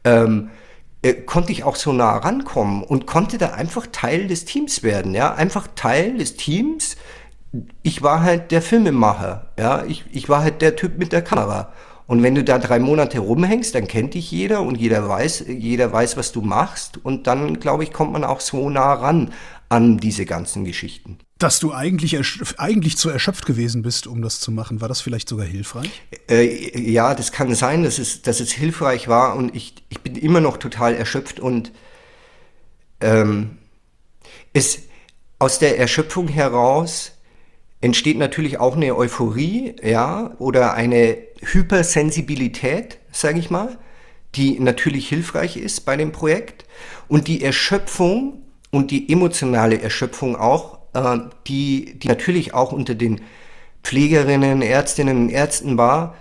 [0.03, 0.49] ähm,
[1.01, 5.13] äh, konnte ich auch so nah rankommen und konnte da einfach Teil des Teams werden,
[5.13, 6.95] ja, einfach Teil des Teams.
[7.83, 11.73] Ich war halt der Filmemacher, ja, ich, ich war halt der Typ mit der Kamera.
[12.07, 15.93] Und wenn du da drei Monate rumhängst, dann kennt dich jeder und jeder weiß, jeder
[15.93, 16.99] weiß, was du machst.
[17.03, 19.31] Und dann, glaube ich, kommt man auch so nah ran
[19.69, 21.19] an diese ganzen Geschichten.
[21.37, 22.19] Dass du eigentlich,
[22.57, 25.89] eigentlich zu erschöpft gewesen bist, um das zu machen, war das vielleicht sogar hilfreich?
[26.29, 30.17] Äh, ja, das kann sein, dass es, dass es hilfreich war und ich, ich bin
[30.17, 31.71] immer noch total erschöpft und
[32.99, 33.57] ähm,
[34.51, 34.79] es,
[35.39, 37.13] aus der Erschöpfung heraus
[37.81, 43.77] entsteht natürlich auch eine Euphorie, ja, oder eine Hypersensibilität, sage ich mal,
[44.35, 46.65] die natürlich hilfreich ist bei dem Projekt
[47.07, 53.21] und die Erschöpfung und die emotionale Erschöpfung auch äh, die, die natürlich auch unter den
[53.83, 56.15] Pflegerinnen, Ärztinnen und Ärzten war,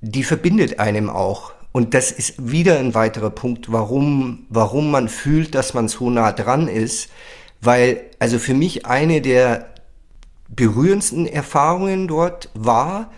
[0.00, 1.52] die verbindet einem auch.
[1.72, 6.32] Und das ist wieder ein weiterer Punkt, warum, warum man fühlt, dass man so nah
[6.32, 7.10] dran ist.
[7.62, 9.71] Weil, also für mich eine der
[10.54, 13.10] berührendsten Erfahrungen dort war,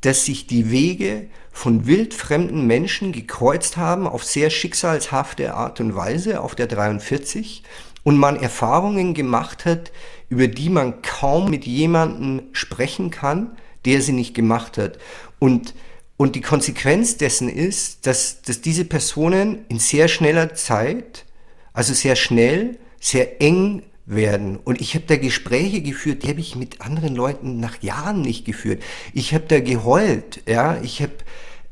[0.00, 6.40] dass sich die Wege von wildfremden Menschen gekreuzt haben auf sehr schicksalshafte Art und Weise
[6.40, 7.62] auf der 43
[8.02, 9.92] und man Erfahrungen gemacht hat,
[10.28, 14.98] über die man kaum mit jemandem sprechen kann, der sie nicht gemacht hat.
[15.38, 15.74] Und,
[16.16, 21.26] und die Konsequenz dessen ist, dass, dass diese Personen in sehr schneller Zeit,
[21.72, 24.58] also sehr schnell, sehr eng werden.
[24.58, 28.44] Und ich habe da Gespräche geführt, die habe ich mit anderen Leuten nach Jahren nicht
[28.44, 28.82] geführt.
[29.14, 31.12] Ich habe da geheult, ja, ich habe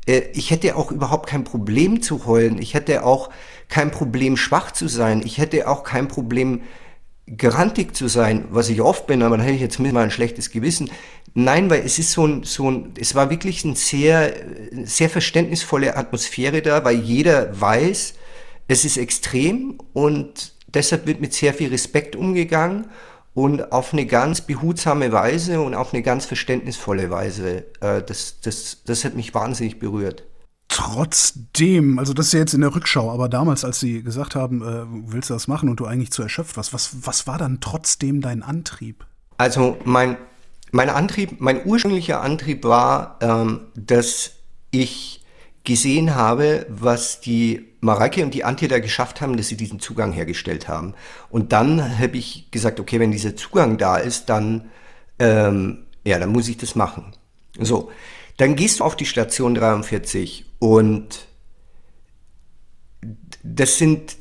[0.09, 2.61] äh, ich hätte auch überhaupt kein Problem zu heulen.
[2.61, 3.29] Ich hätte auch
[3.67, 5.21] kein Problem schwach zu sein.
[5.23, 6.61] Ich hätte auch kein Problem
[7.37, 10.49] grantig zu sein, was ich oft bin, aber dann hätte ich jetzt mal ein schlechtes
[10.49, 10.89] Gewissen.
[11.35, 14.33] Nein, weil es ist so ein, so ein, es war wirklich eine sehr,
[14.83, 18.15] sehr verständnisvolle Atmosphäre da, weil jeder weiß,
[18.67, 22.87] es ist extrem und deshalb wird mit sehr viel Respekt umgegangen
[23.33, 27.65] und auf eine ganz behutsame Weise und auf eine ganz verständnisvolle Weise.
[27.81, 30.23] Äh, das, das, das hat mich wahnsinnig berührt.
[30.67, 34.61] Trotzdem, also das ist ja jetzt in der Rückschau, aber damals, als sie gesagt haben,
[34.61, 37.59] äh, willst du das machen und du eigentlich zu erschöpft warst, was, was war dann
[37.59, 39.05] trotzdem dein Antrieb?
[39.37, 40.17] Also mein,
[40.71, 44.33] mein Antrieb, mein ursprünglicher Antrieb war, ähm, dass
[44.69, 45.18] ich
[45.63, 50.11] gesehen habe, was die Mareike und die Antje da geschafft haben, dass sie diesen Zugang
[50.11, 50.93] hergestellt haben.
[51.29, 54.69] Und dann habe ich gesagt, okay, wenn dieser Zugang da ist, dann,
[55.19, 57.13] ähm, ja, dann muss ich das machen.
[57.57, 57.91] So,
[58.37, 61.27] dann gehst du auf die Station 43 und
[63.43, 64.17] das sind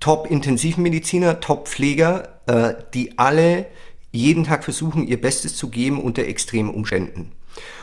[0.00, 3.66] Top-Intensivmediziner, Top-Pfleger, äh, die alle
[4.12, 7.32] jeden Tag versuchen, ihr Bestes zu geben unter extremen Umständen.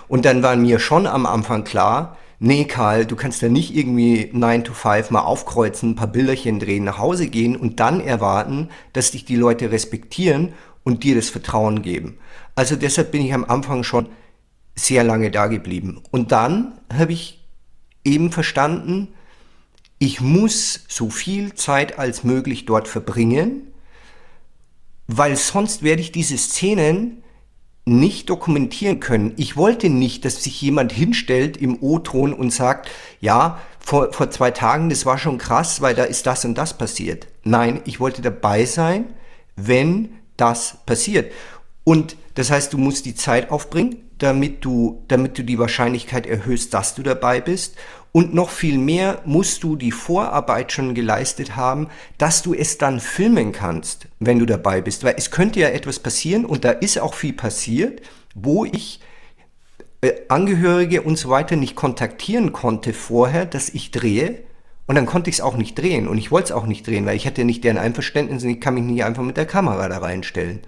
[0.07, 4.29] Und dann war mir schon am Anfang klar, nee Karl, du kannst da nicht irgendwie
[4.33, 8.69] 9 to 5 mal aufkreuzen, ein paar Bilderchen drehen, nach Hause gehen und dann erwarten,
[8.93, 12.17] dass dich die Leute respektieren und dir das Vertrauen geben.
[12.55, 14.09] Also deshalb bin ich am Anfang schon
[14.75, 16.01] sehr lange da geblieben.
[16.11, 17.45] Und dann habe ich
[18.03, 19.09] eben verstanden,
[19.99, 23.73] ich muss so viel Zeit als möglich dort verbringen,
[25.07, 27.23] weil sonst werde ich diese Szenen
[27.87, 29.33] nicht dokumentieren können.
[29.37, 32.89] Ich wollte nicht, dass sich jemand hinstellt im O-Ton und sagt,
[33.21, 36.77] ja, vor, vor zwei Tagen, das war schon krass, weil da ist das und das
[36.77, 37.27] passiert.
[37.43, 39.05] Nein, ich wollte dabei sein,
[39.55, 41.31] wenn das passiert.
[41.85, 46.73] Und das heißt, du musst die Zeit aufbringen, damit du, damit du die Wahrscheinlichkeit erhöhst,
[46.73, 47.77] dass du dabei bist.
[48.11, 52.99] Und noch viel mehr musst du die Vorarbeit schon geleistet haben, dass du es dann
[52.99, 55.03] filmen kannst, wenn du dabei bist.
[55.03, 58.01] Weil es könnte ja etwas passieren und da ist auch viel passiert,
[58.33, 59.01] wo ich
[60.01, 64.43] äh, Angehörige und so weiter nicht kontaktieren konnte vorher, dass ich drehe.
[64.85, 66.07] Und dann konnte ich es auch nicht drehen.
[66.07, 68.61] Und ich wollte es auch nicht drehen, weil ich hatte nicht deren Einverständnis und ich
[68.61, 70.61] kann mich nicht einfach mit der Kamera da reinstellen.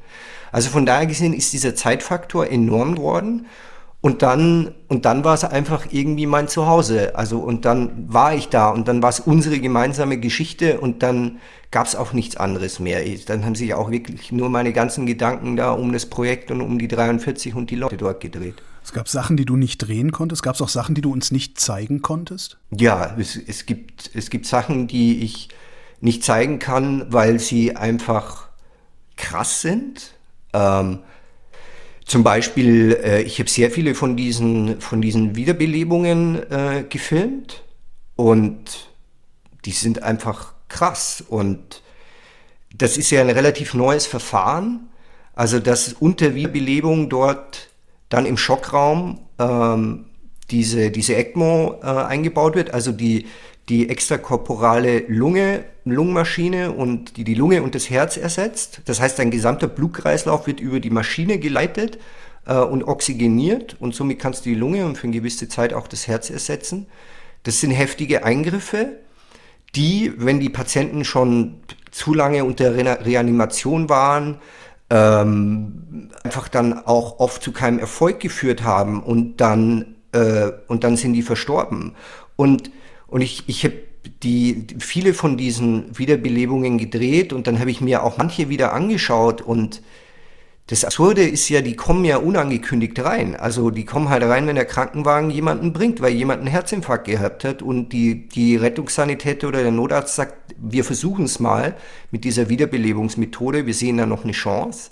[0.51, 3.45] Also von daher gesehen ist dieser Zeitfaktor enorm geworden.
[4.01, 7.15] Und dann, und dann war es einfach irgendwie mein Zuhause.
[7.15, 11.39] Also, und dann war ich da und dann war es unsere gemeinsame Geschichte und dann
[11.71, 13.03] gab es auch nichts anderes mehr.
[13.25, 16.79] Dann haben sich auch wirklich nur meine ganzen Gedanken da um das Projekt und um
[16.79, 18.55] die 43 und die Leute dort gedreht.
[18.83, 20.43] Es gab Sachen, die du nicht drehen konntest.
[20.43, 22.57] Gab es auch Sachen, die du uns nicht zeigen konntest?
[22.71, 25.49] Ja, es, es, gibt, es gibt Sachen, die ich
[25.99, 28.47] nicht zeigen kann, weil sie einfach
[29.17, 30.13] krass sind.
[30.53, 30.99] Ähm,
[32.09, 37.63] zum Beispiel, äh, ich habe sehr viele von diesen, von diesen Wiederbelebungen äh, gefilmt
[38.15, 38.89] und
[39.65, 41.23] die sind einfach krass.
[41.27, 41.83] Und
[42.75, 44.89] das ist ja ein relativ neues Verfahren.
[45.35, 47.69] Also, dass unter Wiederbelebung dort
[48.09, 50.05] dann im Schockraum ähm,
[50.49, 53.27] diese, diese ECMO äh, eingebaut wird, also die,
[53.69, 58.81] die extrakorporale Lunge, Lungenmaschine und die die Lunge und das Herz ersetzt.
[58.85, 61.99] Das heißt, ein gesamter Blutkreislauf wird über die Maschine geleitet
[62.47, 65.87] äh, und oxygeniert und somit kannst du die Lunge und für eine gewisse Zeit auch
[65.87, 66.87] das Herz ersetzen.
[67.43, 68.97] Das sind heftige Eingriffe,
[69.75, 71.59] die, wenn die Patienten schon
[71.91, 74.39] zu lange unter Re Reanimation waren,
[74.89, 80.97] ähm, einfach dann auch oft zu keinem Erfolg geführt haben und dann, äh, und dann
[80.97, 81.95] sind die verstorben.
[82.35, 82.71] Und
[83.09, 83.75] und ich, ich habe
[84.23, 89.41] die, viele von diesen Wiederbelebungen gedreht und dann habe ich mir auch manche wieder angeschaut
[89.41, 89.81] und
[90.69, 93.35] das Absurde ist ja, die kommen ja unangekündigt rein.
[93.35, 97.43] Also die kommen halt rein, wenn der Krankenwagen jemanden bringt, weil jemand einen Herzinfarkt gehabt
[97.43, 101.75] hat und die, die Rettungssanitäter oder der Notarzt sagt, wir versuchen es mal
[102.11, 104.91] mit dieser Wiederbelebungsmethode, wir sehen da noch eine Chance.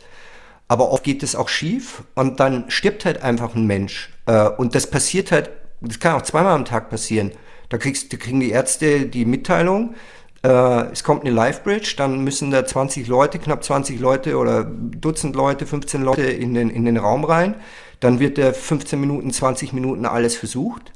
[0.68, 4.10] Aber oft geht es auch schief und dann stirbt halt einfach ein Mensch.
[4.26, 5.52] Äh, und das passiert halt,
[5.82, 7.34] das kann auch zweimal am Tag passieren.
[7.70, 9.96] Da, kriegst, da kriegen die Ärzte die Mitteilung,
[10.44, 15.36] äh, es kommt eine Live-Bridge, dann müssen da 20 Leute, knapp 20 Leute oder Dutzend
[15.36, 17.56] Leute, 15 Leute in den, in den Raum rein.
[18.00, 20.94] Dann wird der 15 Minuten, 20 Minuten alles versucht.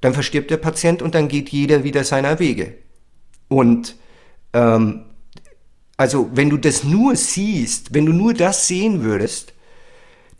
[0.00, 2.74] Dann verstirbt der Patient und dann geht jeder wieder seiner Wege.
[3.48, 3.96] Und
[4.54, 5.04] ähm,
[5.96, 9.52] also wenn du das nur siehst, wenn du nur das sehen würdest,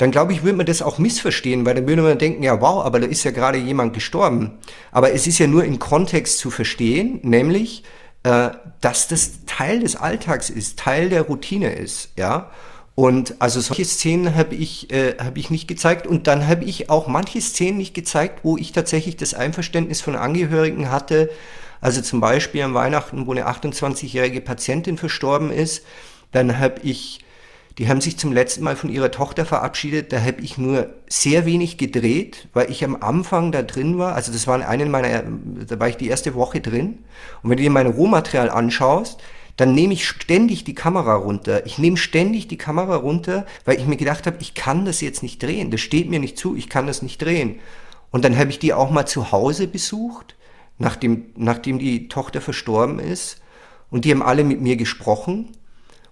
[0.01, 2.85] dann glaube ich, würde man das auch missverstehen, weil dann würde man denken, ja wow,
[2.85, 4.53] aber da ist ja gerade jemand gestorben.
[4.93, 7.85] Aber es ist ja nur im Kontext zu verstehen, nämlich,
[8.23, 12.51] äh, dass das Teil des Alltags ist, Teil der Routine ist, ja.
[12.95, 16.07] Und also solche Szenen habe ich, äh, hab ich nicht gezeigt.
[16.07, 20.17] Und dann habe ich auch manche Szenen nicht gezeigt, wo ich tatsächlich das Einverständnis von
[20.17, 21.31] Angehörigen hatte.
[21.81, 25.83] Also zum Beispiel am Weihnachten, wo eine 28-jährige Patientin verstorben ist.
[26.33, 27.21] Dann habe ich
[27.79, 30.13] die haben sich zum letzten Mal von ihrer Tochter verabschiedet.
[30.13, 34.15] Da habe ich nur sehr wenig gedreht, weil ich am Anfang da drin war.
[34.15, 35.23] Also das war eine meiner,
[35.67, 36.99] da war ich die erste Woche drin.
[37.43, 39.21] Und wenn du dir mein Rohmaterial anschaust,
[39.57, 41.67] dann nehme ich ständig die Kamera runter.
[41.67, 45.23] Ich nehme ständig die Kamera runter, weil ich mir gedacht habe, ich kann das jetzt
[45.23, 45.71] nicht drehen.
[45.71, 47.61] Das steht mir nicht zu, ich kann das nicht drehen.
[48.11, 50.35] Und dann habe ich die auch mal zu Hause besucht,
[50.79, 53.41] nachdem, nachdem die Tochter verstorben ist.
[53.91, 55.51] Und die haben alle mit mir gesprochen.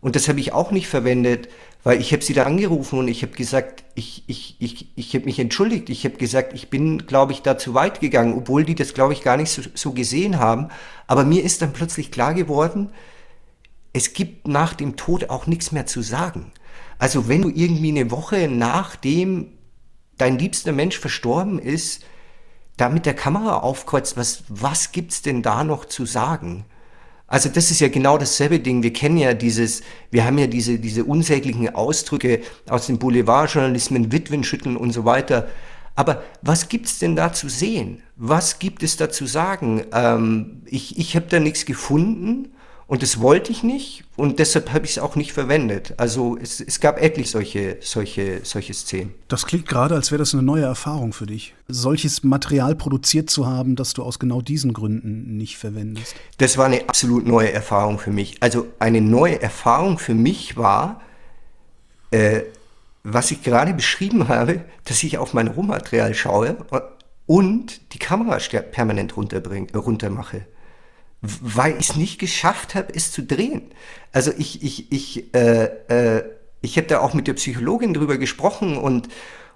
[0.01, 1.49] Und das habe ich auch nicht verwendet,
[1.83, 5.25] weil ich habe sie da angerufen und ich habe gesagt, ich, ich, ich, ich habe
[5.25, 5.91] mich entschuldigt.
[5.91, 9.13] Ich habe gesagt, ich bin, glaube ich, da zu weit gegangen, obwohl die das, glaube
[9.13, 10.69] ich, gar nicht so, so gesehen haben.
[11.07, 12.91] Aber mir ist dann plötzlich klar geworden,
[13.93, 16.53] es gibt nach dem Tod auch nichts mehr zu sagen.
[16.99, 19.53] Also wenn du irgendwie eine Woche nachdem
[20.17, 22.05] dein liebster Mensch verstorben ist,
[22.77, 26.65] da mit der Kamera aufkreuzt, was, was gibt's denn da noch zu sagen?
[27.29, 28.83] Also das ist ja genau dasselbe Ding.
[28.83, 34.77] Wir kennen ja dieses, wir haben ja diese, diese unsäglichen Ausdrücke aus dem Boulevardjournalismen, Witwenschütteln
[34.77, 35.49] und so weiter.
[35.95, 38.03] Aber was gibt's denn da zu sehen?
[38.17, 39.85] Was gibt es da zu sagen?
[39.93, 42.49] Ähm, ich ich habe da nichts gefunden
[42.88, 45.92] und das wollte ich nicht und deshalb habe ich es auch nicht verwendet.
[45.98, 49.12] Also es, es gab etlich solche, solche, solche Szenen.
[49.29, 51.55] Das klingt gerade, als wäre das eine neue Erfahrung für dich.
[51.68, 56.16] Solches Material produziert zu haben, das du aus genau diesen Gründen nicht verwendest.
[56.38, 58.42] Das war eine absolut neue Erfahrung für mich.
[58.42, 61.03] Also eine neue Erfahrung für mich war,
[62.11, 62.40] äh,
[63.05, 66.57] was ich gerade beschrieben habe, dass ich auf mein Rohmaterial schaue
[67.27, 70.46] und die Kamera permanent runter mache
[71.20, 73.62] weil ich es nicht geschafft habe, es zu drehen.
[74.12, 76.24] Also ich, ich, ich, äh, äh,
[76.61, 79.09] ich habe da auch mit der Psychologin drüber gesprochen und,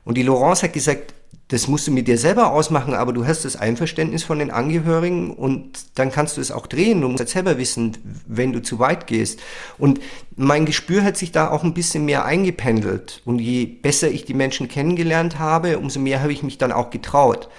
[0.05, 1.15] Und die Laurence hat gesagt,
[1.49, 5.35] das musst du mit dir selber ausmachen, aber du hast das Einverständnis von den Angehörigen
[5.35, 7.03] und dann kannst du es auch drehen.
[7.03, 9.41] Du musst selber wissen, wenn du zu weit gehst.
[9.77, 10.01] Und
[10.35, 13.21] mein Gespür hat sich da auch ein bisschen mehr eingependelt.
[13.27, 16.89] Und je besser ich die Menschen kennengelernt habe, umso mehr habe ich mich dann auch
[16.89, 17.51] getraut.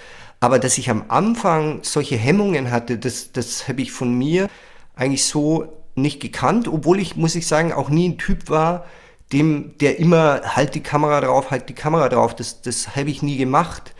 [0.44, 4.50] Aber dass ich am Anfang solche Hemmungen hatte, das, das habe ich von mir
[4.94, 8.84] eigentlich so nicht gekannt, obwohl ich, muss ich sagen, auch nie ein Typ war,
[9.32, 12.36] dem, der immer halt die Kamera drauf, halt die Kamera drauf.
[12.36, 13.94] Das, das habe ich nie gemacht.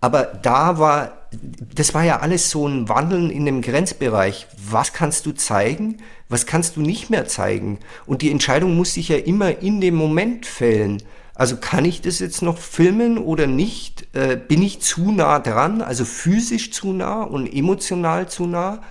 [0.00, 1.26] Aber da war,
[1.74, 4.46] das war ja alles so ein Wandeln in dem Grenzbereich.
[4.70, 5.96] Was kannst du zeigen?
[6.28, 7.80] Was kannst du nicht mehr zeigen?
[8.06, 11.02] Und die Entscheidung muss sich ja immer in dem Moment fällen.
[11.40, 14.14] Also kann ich das jetzt noch filmen oder nicht?
[14.14, 18.82] Äh, bin ich zu nah dran, also physisch zu nah und emotional zu nah?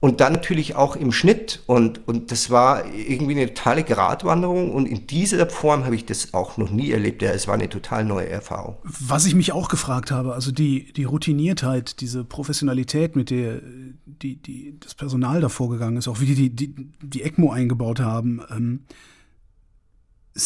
[0.00, 1.62] Und dann natürlich auch im Schnitt.
[1.66, 4.70] Und, und das war irgendwie eine totale Gratwanderung.
[4.70, 7.20] Und in dieser Form habe ich das auch noch nie erlebt.
[7.20, 8.76] Ja, es war eine total neue Erfahrung.
[8.82, 13.60] Was ich mich auch gefragt habe, also die, die Routiniertheit, diese Professionalität, mit der
[14.06, 18.40] die, die, das Personal da vorgegangen ist, auch wie die die, die ECMO eingebaut haben.
[18.50, 18.84] Ähm,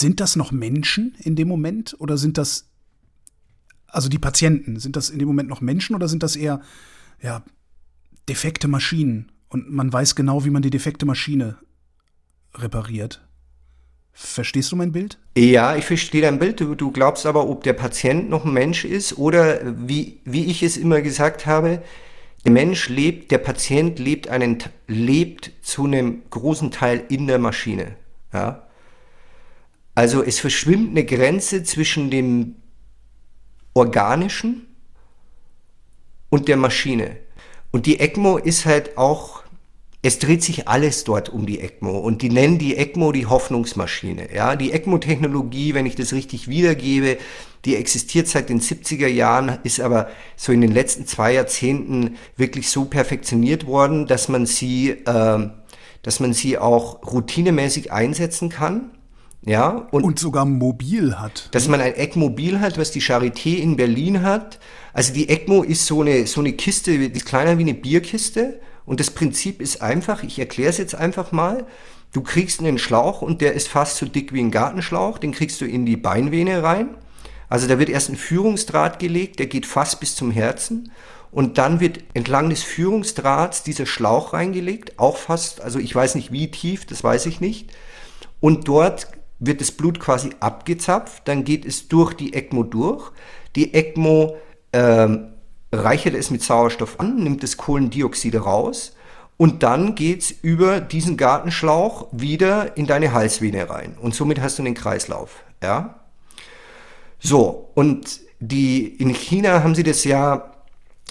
[0.00, 2.68] sind das noch Menschen in dem Moment oder sind das,
[3.86, 6.60] also die Patienten, sind das in dem Moment noch Menschen oder sind das eher,
[7.22, 7.44] ja,
[8.28, 9.30] defekte Maschinen?
[9.54, 11.56] und man weiß genau, wie man die defekte Maschine
[12.56, 13.24] repariert.
[14.12, 15.18] Verstehst du mein Bild?
[15.38, 16.58] Ja, ich verstehe dein Bild.
[16.58, 20.64] Du, du, glaubst aber, ob der Patient noch ein Mensch ist oder wie, wie ich
[20.64, 21.82] es immer gesagt habe,
[22.44, 27.94] der Mensch lebt, der Patient lebt einen, lebt zu einem großen Teil in der Maschine.
[28.32, 28.66] Ja?
[29.94, 32.56] Also es verschwimmt eine Grenze zwischen dem
[33.74, 34.66] Organischen
[36.30, 37.16] und der Maschine.
[37.70, 39.44] Und die ECMO ist halt auch
[40.06, 44.34] es dreht sich alles dort um die ECMO und die nennen die ECMO die Hoffnungsmaschine.
[44.34, 47.16] Ja, die ECMO-Technologie, wenn ich das richtig wiedergebe,
[47.64, 52.68] die existiert seit den 70er Jahren, ist aber so in den letzten zwei Jahrzehnten wirklich
[52.68, 55.48] so perfektioniert worden, dass man sie, äh,
[56.02, 58.90] dass man sie auch routinemäßig einsetzen kann.
[59.46, 61.48] Ja, und, und sogar mobil hat.
[61.52, 64.58] Dass man ein ECMO mobil hat, was die Charité in Berlin hat.
[64.94, 68.60] Also die ECMO ist so eine, so eine Kiste, die ist kleiner wie eine Bierkiste
[68.86, 71.66] und das Prinzip ist einfach, ich erkläre es jetzt einfach mal.
[72.12, 75.60] Du kriegst einen Schlauch und der ist fast so dick wie ein Gartenschlauch, den kriegst
[75.60, 76.94] du in die Beinvene rein.
[77.48, 80.90] Also da wird erst ein Führungsdraht gelegt, der geht fast bis zum Herzen.
[81.30, 86.30] Und dann wird entlang des Führungsdrahts dieser Schlauch reingelegt, auch fast, also ich weiß nicht
[86.30, 87.72] wie tief, das weiß ich nicht.
[88.38, 89.08] Und dort
[89.46, 93.10] wird das Blut quasi abgezapft, dann geht es durch die ECMO durch.
[93.56, 94.36] Die ECMO
[94.72, 95.32] ähm,
[95.72, 98.94] reichert es mit Sauerstoff an, nimmt das Kohlendioxid raus
[99.36, 103.96] und dann geht es über diesen Gartenschlauch wieder in deine Halsvene rein.
[104.00, 105.42] Und somit hast du den Kreislauf.
[105.62, 105.96] Ja?
[107.18, 110.53] So, und die, in China haben sie das ja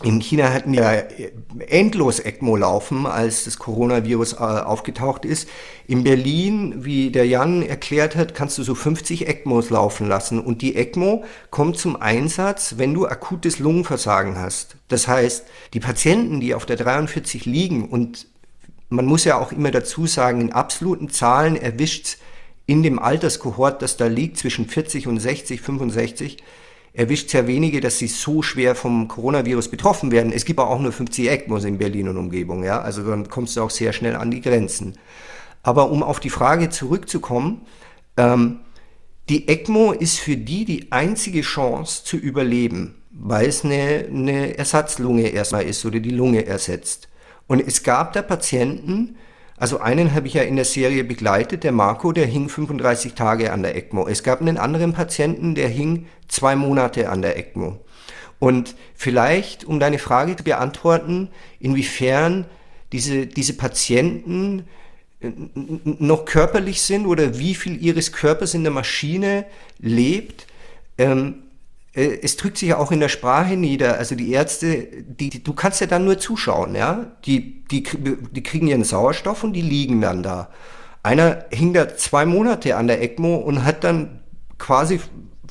[0.04, 0.92] in China hatten ja
[1.68, 5.48] endlos ECMO laufen, als das Coronavirus äh, aufgetaucht ist.
[5.88, 10.40] In Berlin, wie der Jan erklärt hat, kannst du so 50 ECMOs laufen lassen.
[10.40, 14.76] Und die ECMO kommt zum Einsatz, wenn du akutes Lungenversagen hast.
[14.90, 18.28] Das heißt, die Patienten, die auf der 43 liegen, und
[18.90, 22.18] man muss ja auch immer dazu sagen, in absoluten Zahlen erwischt
[22.66, 26.38] in dem Alterskohort, das da liegt, zwischen 40 und 60, 65,
[26.94, 30.32] erwischt sehr wenige, dass sie so schwer vom Coronavirus betroffen werden.
[30.32, 32.82] Es gibt auch nur 50 ECMOs in Berlin und Umgebung, ja.
[32.82, 34.94] Also dann kommst du auch sehr schnell an die Grenzen.
[35.64, 37.62] Aber um auf die Frage zurückzukommen,
[38.18, 38.60] ähm,
[39.30, 45.30] die ECMO ist für die die einzige Chance zu überleben, weil es eine, eine Ersatzlunge
[45.30, 47.08] erstmal ist oder die Lunge ersetzt.
[47.48, 49.16] Und es gab da Patienten,
[49.64, 53.54] also einen habe ich ja in der Serie begleitet, der Marco, der hing 35 Tage
[53.54, 54.10] an der ECMO.
[54.10, 57.80] Es gab einen anderen Patienten, der hing zwei Monate an der ECMO.
[58.40, 61.30] Und vielleicht, um deine Frage zu beantworten,
[61.62, 62.44] inwiefern
[62.92, 64.66] diese, diese Patienten
[65.22, 65.32] äh,
[65.86, 69.46] noch körperlich sind oder wie viel ihres Körpers in der Maschine
[69.80, 70.46] lebt,
[70.98, 71.43] ähm, äh,
[71.94, 73.98] es drückt sich ja auch in der Sprache nieder.
[73.98, 77.12] Also die Ärzte, die, die, du kannst ja dann nur zuschauen, ja.
[77.26, 80.50] Die, die, die kriegen ihren Sauerstoff und die liegen dann da.
[81.04, 84.22] Einer hing da zwei Monate an der ECMO und hat dann
[84.58, 85.00] quasi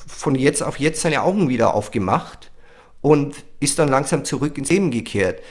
[0.05, 2.51] von jetzt auf jetzt seine Augen wieder aufgemacht
[3.01, 5.41] und ist dann langsam zurück ins Leben gekehrt.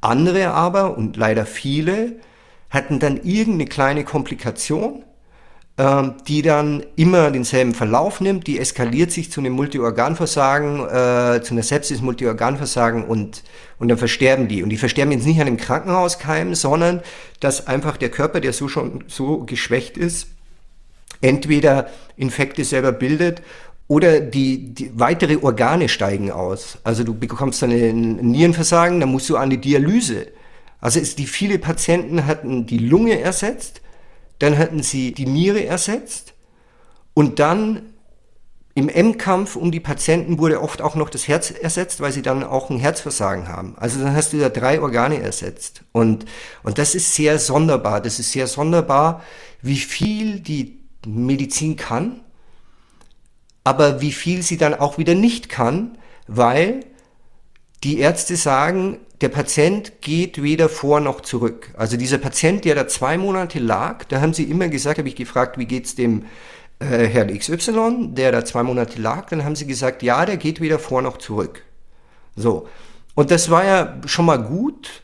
[0.00, 2.20] Andere aber, und leider viele,
[2.70, 5.04] hatten dann irgendeine kleine Komplikation
[6.26, 11.62] die dann immer denselben Verlauf nimmt, die eskaliert sich zu einem Multiorganversagen, äh, zu einer
[11.62, 13.44] Sepsis, Multiorganversagen und,
[13.78, 14.64] und dann versterben die.
[14.64, 17.00] Und die versterben jetzt nicht an einem Krankenhauskeim, sondern
[17.38, 20.26] dass einfach der Körper, der so schon so geschwächt ist,
[21.20, 23.42] entweder Infekte selber bildet
[23.86, 26.78] oder die, die, weitere Organe steigen aus.
[26.82, 30.26] Also du bekommst dann ein Nierenversagen, dann musst du an die Dialyse.
[30.80, 33.80] Also es, die viele Patienten hatten die Lunge ersetzt,
[34.38, 36.34] dann hatten sie die Niere ersetzt
[37.14, 37.94] und dann
[38.78, 42.44] im M-Kampf um die Patienten wurde oft auch noch das Herz ersetzt, weil sie dann
[42.44, 43.74] auch ein Herzversagen haben.
[43.76, 45.82] Also dann hast du da drei Organe ersetzt.
[45.90, 46.26] Und,
[46.62, 48.00] und das ist sehr sonderbar.
[48.00, 49.24] Das ist sehr sonderbar,
[49.62, 52.20] wie viel die Medizin kann,
[53.64, 56.84] aber wie viel sie dann auch wieder nicht kann, weil
[57.82, 61.70] die Ärzte sagen, der Patient geht weder vor noch zurück.
[61.76, 65.16] Also dieser Patient, der da zwei Monate lag, da haben sie immer gesagt, habe ich
[65.16, 66.24] gefragt, wie geht's dem
[66.78, 70.60] äh, Herrn XY, der da zwei Monate lag, dann haben sie gesagt, ja, der geht
[70.60, 71.62] weder vor noch zurück.
[72.36, 72.68] So.
[73.14, 75.02] Und das war ja schon mal gut.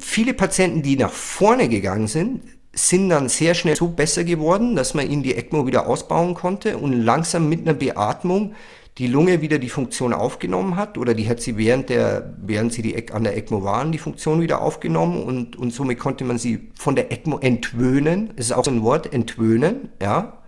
[0.00, 2.42] Viele Patienten, die nach vorne gegangen sind,
[2.74, 6.76] sind dann sehr schnell so besser geworden, dass man ihnen die ECMO wieder ausbauen konnte
[6.76, 8.54] und langsam mit einer Beatmung
[8.98, 12.82] die Lunge wieder die Funktion aufgenommen hat oder die hat sie während der, während sie
[12.82, 16.70] die, an der ECMO waren, die Funktion wieder aufgenommen und, und somit konnte man sie
[16.76, 18.32] von der ECMO entwöhnen.
[18.36, 20.38] Das ist auch so ein Wort, entwöhnen, ja.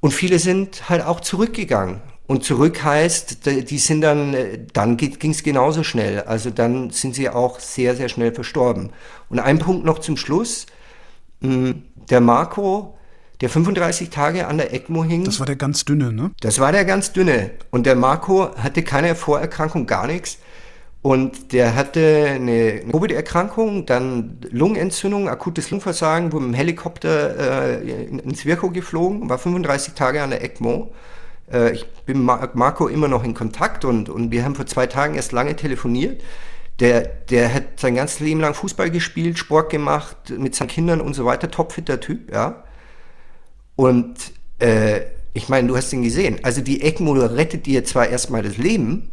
[0.00, 2.02] Und viele sind halt auch zurückgegangen.
[2.28, 4.36] Und zurück heißt, die sind dann,
[4.74, 6.20] dann ging es genauso schnell.
[6.22, 8.90] Also dann sind sie auch sehr, sehr schnell verstorben.
[9.30, 10.66] Und ein Punkt noch zum Schluss.
[11.40, 12.97] Hm, der Marco,
[13.40, 15.24] der 35 Tage an der ECMO hing.
[15.24, 16.32] Das war der ganz dünne, ne?
[16.40, 17.50] Das war der ganz dünne.
[17.70, 20.38] Und der Marco hatte keine Vorerkrankung, gar nichts.
[21.00, 28.44] Und der hatte eine Covid-Erkrankung, dann Lungenentzündung, akutes Lungenversagen, wurde mit dem Helikopter äh, ins
[28.44, 30.92] Virko geflogen, war 35 Tage an der ECMO.
[31.52, 34.88] Äh, ich bin mit Marco immer noch in Kontakt und, und wir haben vor zwei
[34.88, 36.20] Tagen erst lange telefoniert.
[36.80, 41.14] Der, der hat sein ganzes Leben lang Fußball gespielt, Sport gemacht, mit seinen Kindern und
[41.14, 42.64] so weiter, topfitter Typ, ja.
[43.78, 45.02] Und äh,
[45.34, 46.40] ich meine, du hast ihn gesehen.
[46.42, 49.08] Also die ECMO rettet dir zwar erstmal das Leben,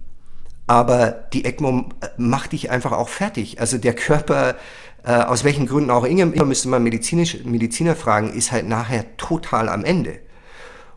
[0.65, 3.59] aber die ECMO macht dich einfach auch fertig.
[3.59, 4.55] Also der Körper,
[5.03, 9.15] äh, aus welchen Gründen auch immer, immer müsste man medizinisch, Mediziner fragen, ist halt nachher
[9.17, 10.17] total am Ende.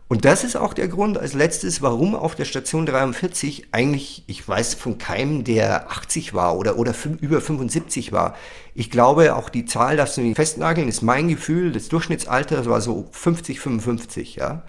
[0.09, 4.45] Und das ist auch der Grund als letztes, warum auf der Station 43 eigentlich, ich
[4.45, 8.35] weiß von keinem, der 80 war oder, oder über 75 war.
[8.73, 12.81] Ich glaube, auch die Zahl darfst du nicht festnageln, ist mein Gefühl, das Durchschnittsalter war
[12.81, 14.63] so 50, 55, ja.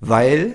[0.00, 0.54] Weil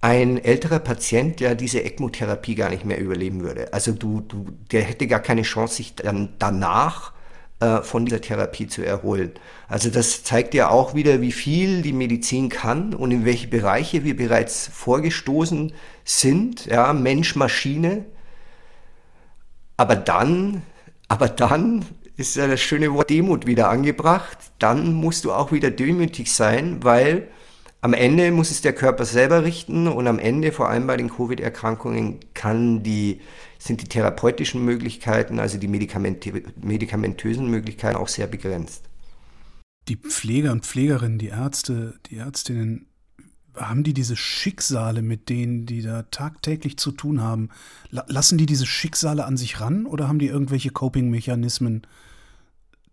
[0.00, 3.72] ein älterer Patient ja diese ECMO-Therapie gar nicht mehr überleben würde.
[3.72, 7.13] Also du, du, der hätte gar keine Chance, sich dann danach
[7.64, 9.32] äh, von dieser Therapie zu erholen.
[9.68, 14.04] Also das zeigt ja auch wieder, wie viel die Medizin kann und in welche Bereiche
[14.04, 15.72] wir bereits vorgestoßen
[16.04, 16.66] sind.
[16.66, 18.04] Ja, Mensch, Maschine.
[19.78, 20.62] Aber dann,
[21.08, 21.84] aber dann
[22.16, 24.38] ist ja das schöne Wort Demut wieder angebracht.
[24.58, 27.28] Dann musst du auch wieder demütig sein, weil
[27.84, 31.10] am Ende muss es der Körper selber richten und am Ende, vor allem bei den
[31.10, 33.20] Covid-Erkrankungen, kann die,
[33.58, 38.84] sind die therapeutischen Möglichkeiten, also die medikamentösen Möglichkeiten auch sehr begrenzt.
[39.88, 42.86] Die Pfleger und Pflegerinnen, die Ärzte, die Ärztinnen,
[43.54, 47.50] haben die diese Schicksale, mit denen die da tagtäglich zu tun haben,
[47.90, 51.86] lassen die diese Schicksale an sich ran oder haben die irgendwelche Coping-Mechanismen,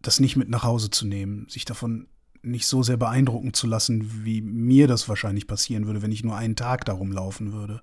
[0.01, 2.07] das nicht mit nach Hause zu nehmen, sich davon
[2.43, 6.35] nicht so sehr beeindrucken zu lassen, wie mir das wahrscheinlich passieren würde, wenn ich nur
[6.35, 7.81] einen Tag darum laufen würde.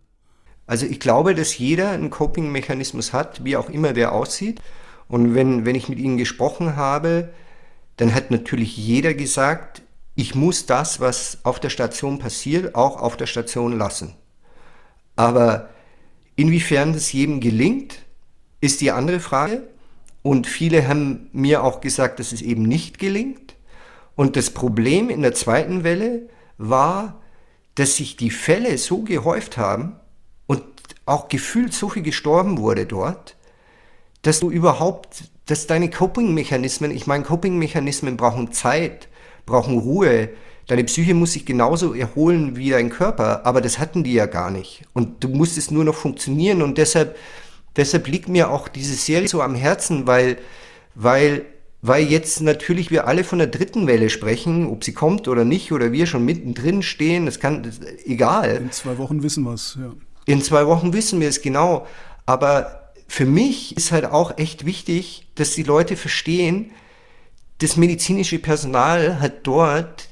[0.66, 4.60] Also ich glaube, dass jeder einen Coping-Mechanismus hat, wie auch immer der aussieht.
[5.08, 7.30] Und wenn, wenn ich mit Ihnen gesprochen habe,
[7.96, 9.82] dann hat natürlich jeder gesagt,
[10.14, 14.14] ich muss das, was auf der Station passiert, auch auf der Station lassen.
[15.16, 15.70] Aber
[16.36, 18.00] inwiefern das jedem gelingt,
[18.60, 19.62] ist die andere Frage.
[20.22, 23.47] Und viele haben mir auch gesagt, dass es eben nicht gelingt.
[24.18, 27.22] Und das Problem in der zweiten Welle war,
[27.76, 29.94] dass sich die Fälle so gehäuft haben
[30.48, 30.64] und
[31.06, 33.36] auch gefühlt so viel gestorben wurde dort,
[34.22, 39.06] dass du überhaupt, dass deine Coping-Mechanismen, ich meine, Coping-Mechanismen brauchen Zeit,
[39.46, 40.30] brauchen Ruhe,
[40.66, 44.50] deine Psyche muss sich genauso erholen wie dein Körper, aber das hatten die ja gar
[44.50, 44.82] nicht.
[44.94, 47.16] Und du musstest nur noch funktionieren und deshalb,
[47.76, 50.38] deshalb liegt mir auch diese Serie so am Herzen, weil,
[50.96, 51.44] weil
[51.80, 55.72] weil jetzt natürlich wir alle von der dritten Welle sprechen, ob sie kommt oder nicht,
[55.72, 58.56] oder wir schon mittendrin stehen, das kann, das, egal.
[58.56, 59.92] In zwei Wochen wissen wir es, ja.
[60.26, 61.86] In zwei Wochen wissen wir es genau.
[62.26, 66.72] Aber für mich ist halt auch echt wichtig, dass die Leute verstehen,
[67.58, 70.07] das medizinische Personal hat dort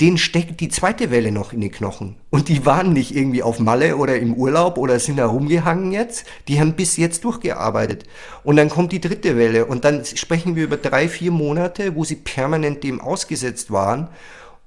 [0.00, 2.16] denen steckt die zweite Welle noch in den Knochen.
[2.28, 6.26] Und die waren nicht irgendwie auf Malle oder im Urlaub oder sind da rumgehangen jetzt.
[6.48, 8.04] Die haben bis jetzt durchgearbeitet.
[8.44, 9.64] Und dann kommt die dritte Welle.
[9.64, 14.08] Und dann sprechen wir über drei, vier Monate, wo sie permanent dem ausgesetzt waren.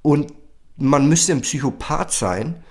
[0.01, 0.33] Und
[0.77, 2.63] man müsste ein Psychopath sein,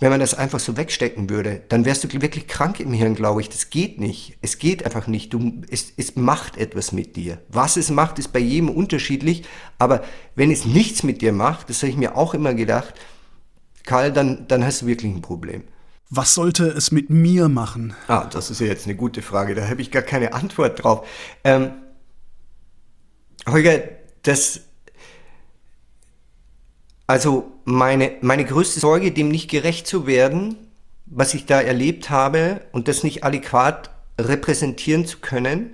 [0.00, 3.40] wenn man das einfach so wegstecken würde, dann wärst du wirklich krank im Hirn, glaube
[3.40, 3.48] ich.
[3.48, 4.38] Das geht nicht.
[4.42, 5.32] Es geht einfach nicht.
[5.32, 7.38] Du, es, es macht etwas mit dir.
[7.48, 9.44] Was es macht, ist bei jedem unterschiedlich.
[9.78, 10.04] Aber
[10.36, 12.94] wenn es nichts mit dir macht, das habe ich mir auch immer gedacht,
[13.84, 15.64] Karl, dann, dann hast du wirklich ein Problem.
[16.10, 17.94] Was sollte es mit mir machen?
[18.06, 19.54] Ah, das ist ja jetzt eine gute Frage.
[19.54, 21.06] Da habe ich gar keine Antwort drauf.
[21.42, 21.72] Ähm,
[23.46, 23.80] Holger,
[24.22, 24.60] das,
[27.08, 30.56] also meine, meine größte Sorge, dem nicht gerecht zu werden,
[31.06, 33.90] was ich da erlebt habe und das nicht adäquat
[34.20, 35.70] repräsentieren zu können,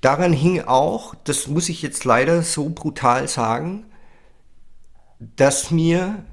[0.00, 3.86] daran hing auch, das muss ich jetzt leider so brutal sagen,
[5.20, 6.24] dass mir,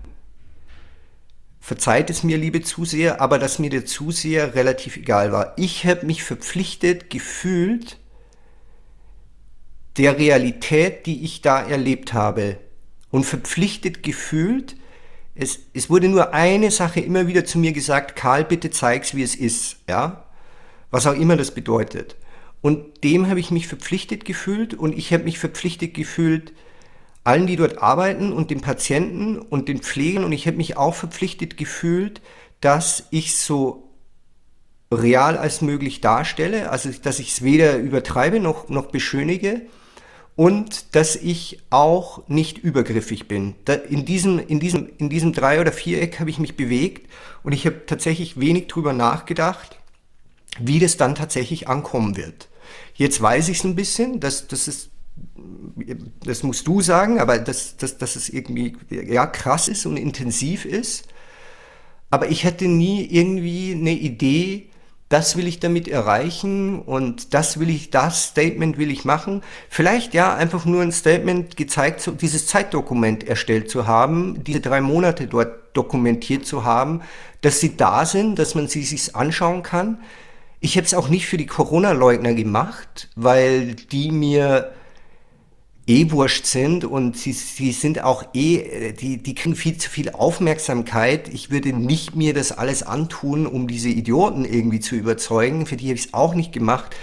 [1.59, 5.53] verzeiht es mir, liebe Zuseher, aber dass mir der Zuseher relativ egal war.
[5.55, 7.99] Ich habe mich verpflichtet gefühlt,
[9.97, 12.57] der Realität, die ich da erlebt habe,
[13.15, 14.75] und verpflichtet gefühlt.
[15.35, 19.23] Es, es wurde nur eine Sache immer wieder zu mir gesagt, Karl, bitte zeig's, wie
[19.23, 20.25] es ist, ja,
[20.91, 22.17] was auch immer das bedeutet.
[22.59, 26.51] Und dem habe ich mich verpflichtet gefühlt und ich habe mich verpflichtet gefühlt,
[27.23, 30.93] allen, die dort arbeiten und den Patienten und den Pflegern und ich habe mich auch
[30.93, 32.21] verpflichtet gefühlt,
[32.59, 33.93] dass ich so
[34.91, 39.61] real als möglich darstelle, also dass ich es weder übertreibe noch, noch beschönige
[40.35, 43.55] und dass ich auch nicht übergriffig bin.
[43.89, 47.09] In, diesem, in, diesem, in diesem Drei- oder Viereck habe ich mich bewegt
[47.43, 49.77] und ich habe tatsächlich wenig drüber nachgedacht,
[50.59, 52.49] wie das dann tatsächlich ankommen wird.
[52.95, 54.89] Jetzt weiß ich es ein bisschen, dass das ist
[56.25, 60.65] das musst du sagen, aber dass, dass, dass es irgendwie ja, krass ist und intensiv
[60.65, 61.07] ist.
[62.09, 64.69] Aber ich hätte nie irgendwie eine Idee,
[65.15, 69.43] das will ich damit erreichen und das will ich, das Statement will ich machen.
[69.69, 75.27] Vielleicht ja einfach nur ein Statement gezeigt, dieses Zeitdokument erstellt zu haben, diese drei Monate
[75.27, 76.99] dort dokumentiert zu haben,
[77.39, 79.99] dass sie da sind, dass man sie sich anschauen kann.
[80.59, 84.73] Ich habe es auch nicht für die Corona-Leugner gemacht, weil die mir
[85.87, 90.09] eh wurscht sind und sie, sie sind auch eh, die, die kriegen viel zu viel
[90.09, 91.31] Aufmerksamkeit.
[91.33, 95.65] Ich würde nicht mir das alles antun, um diese Idioten irgendwie zu überzeugen.
[95.65, 96.95] Für die habe ich es auch nicht gemacht.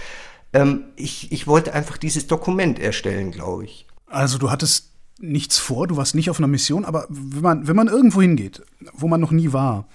[0.51, 3.87] Ähm, ich, ich wollte einfach dieses Dokument erstellen, glaube ich.
[4.07, 7.75] Also du hattest nichts vor, du warst nicht auf einer Mission, aber wenn man, wenn
[7.75, 8.61] man irgendwo hingeht,
[8.93, 9.87] wo man noch nie war,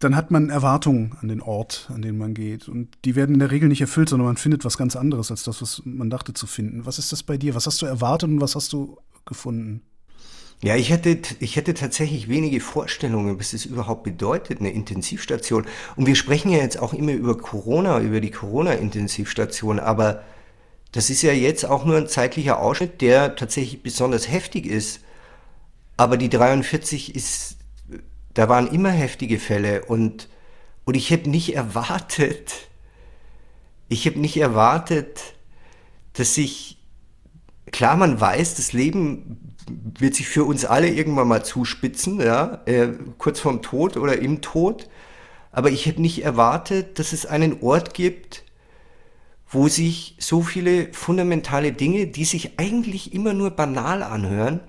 [0.00, 2.68] dann hat man Erwartungen an den Ort, an den man geht.
[2.68, 5.44] Und die werden in der Regel nicht erfüllt, sondern man findet was ganz anderes als
[5.44, 6.86] das, was man dachte zu finden.
[6.86, 7.54] Was ist das bei dir?
[7.54, 8.96] Was hast du erwartet und was hast du
[9.26, 9.82] gefunden?
[10.62, 15.66] Ja, ich hätte, ich hätte tatsächlich wenige Vorstellungen, was es überhaupt bedeutet, eine Intensivstation.
[15.96, 20.22] Und wir sprechen ja jetzt auch immer über Corona, über die Corona-Intensivstation, aber
[20.92, 25.00] das ist ja jetzt auch nur ein zeitlicher Ausschnitt, der tatsächlich besonders heftig ist.
[25.96, 27.56] Aber die 43 ist
[28.34, 30.28] da waren immer heftige Fälle und,
[30.84, 32.68] und ich habe nicht erwartet,
[33.88, 35.34] ich habe nicht erwartet,
[36.12, 36.78] dass ich,
[37.72, 39.54] klar, man weiß, das Leben
[39.98, 44.40] wird sich für uns alle irgendwann mal zuspitzen, ja, äh, kurz vorm Tod oder im
[44.42, 44.88] Tod.
[45.52, 48.44] Aber ich habe nicht erwartet, dass es einen Ort gibt,
[49.48, 54.60] wo sich so viele fundamentale Dinge, die sich eigentlich immer nur banal anhören,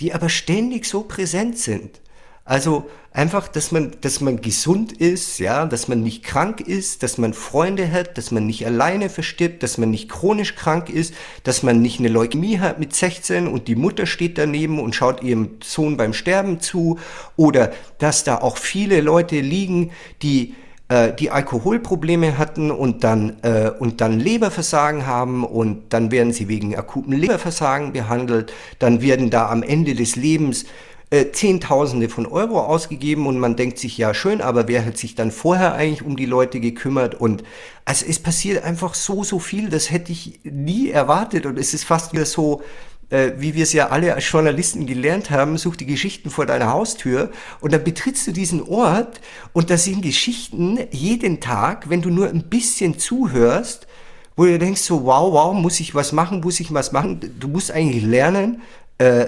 [0.00, 2.00] die aber ständig so präsent sind.
[2.46, 7.16] Also einfach, dass man, dass man gesund ist, ja, dass man nicht krank ist, dass
[7.16, 11.62] man Freunde hat, dass man nicht alleine verstirbt, dass man nicht chronisch krank ist, dass
[11.62, 15.52] man nicht eine Leukämie hat mit 16 und die Mutter steht daneben und schaut ihrem
[15.64, 16.98] Sohn beim Sterben zu
[17.36, 20.54] oder dass da auch viele Leute liegen, die
[20.88, 26.48] äh, die Alkoholprobleme hatten und dann, äh, und dann Leberversagen haben und dann werden sie
[26.48, 30.66] wegen akutem Leberversagen behandelt, dann werden da am Ende des Lebens
[31.14, 35.14] äh, Zehntausende von Euro ausgegeben und man denkt sich, ja schön, aber wer hat sich
[35.14, 37.14] dann vorher eigentlich um die Leute gekümmert?
[37.14, 37.44] Und
[37.84, 41.84] also es passiert einfach so, so viel, das hätte ich nie erwartet und es ist
[41.84, 42.62] fast wieder so,
[43.10, 46.72] äh, wie wir es ja alle als Journalisten gelernt haben, such die Geschichten vor deiner
[46.72, 49.20] Haustür und dann betrittst du diesen Ort
[49.52, 53.86] und da sind Geschichten jeden Tag, wenn du nur ein bisschen zuhörst,
[54.34, 57.20] wo du denkst so, wow, wow, muss ich was machen, muss ich was machen?
[57.38, 58.62] Du musst eigentlich lernen,
[58.98, 59.26] äh,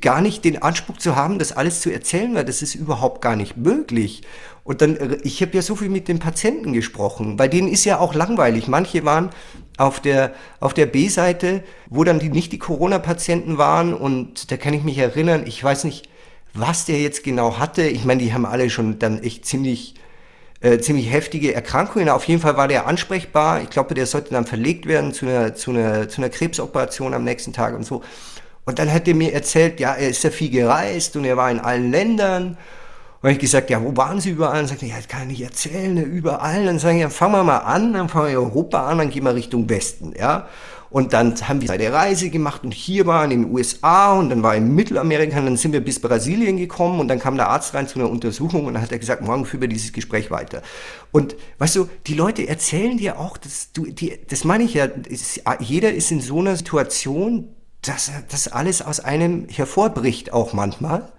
[0.00, 3.36] gar nicht den Anspruch zu haben, das alles zu erzählen, weil das ist überhaupt gar
[3.36, 4.22] nicht möglich.
[4.64, 7.84] Und dann, äh, ich habe ja so viel mit den Patienten gesprochen, bei denen ist
[7.84, 8.68] ja auch langweilig.
[8.68, 9.30] Manche waren
[9.76, 14.74] auf der, auf der B-Seite, wo dann die, nicht die Corona-Patienten waren und da kann
[14.74, 16.08] ich mich erinnern, ich weiß nicht,
[16.54, 17.82] was der jetzt genau hatte.
[17.82, 19.94] Ich meine, die haben alle schon dann echt ziemlich,
[20.60, 22.08] äh, ziemlich heftige Erkrankungen.
[22.08, 23.62] Auf jeden Fall war der ansprechbar.
[23.62, 27.24] Ich glaube, der sollte dann verlegt werden zu einer, zu einer, zu einer Krebsoperation am
[27.24, 28.02] nächsten Tag und so.
[28.66, 31.50] Und dann hat er mir erzählt, ja, er ist ja viel gereist und er war
[31.50, 32.58] in allen Ländern.
[33.22, 34.60] Und ich gesagt, ja, wo waren Sie überall?
[34.60, 36.64] Und sagte, ja, das kann ich nicht erzählen, ne, überall.
[36.64, 39.34] Dann sagen, ja, fangen wir mal an, dann fangen wir Europa an, dann gehen wir
[39.34, 40.48] Richtung Westen, ja.
[40.90, 44.42] Und dann haben wir eine Reise gemacht und hier waren in den USA und dann
[44.42, 47.74] war in Mittelamerika und dann sind wir bis Brasilien gekommen und dann kam der Arzt
[47.74, 50.62] rein zu einer Untersuchung und dann hat er gesagt, morgen führen wir dieses Gespräch weiter.
[51.10, 54.84] Und weißt du, die Leute erzählen dir auch, dass du, die, das meine ich ja,
[54.84, 61.12] ist, jeder ist in so einer Situation, dass das alles aus einem hervorbricht auch manchmal.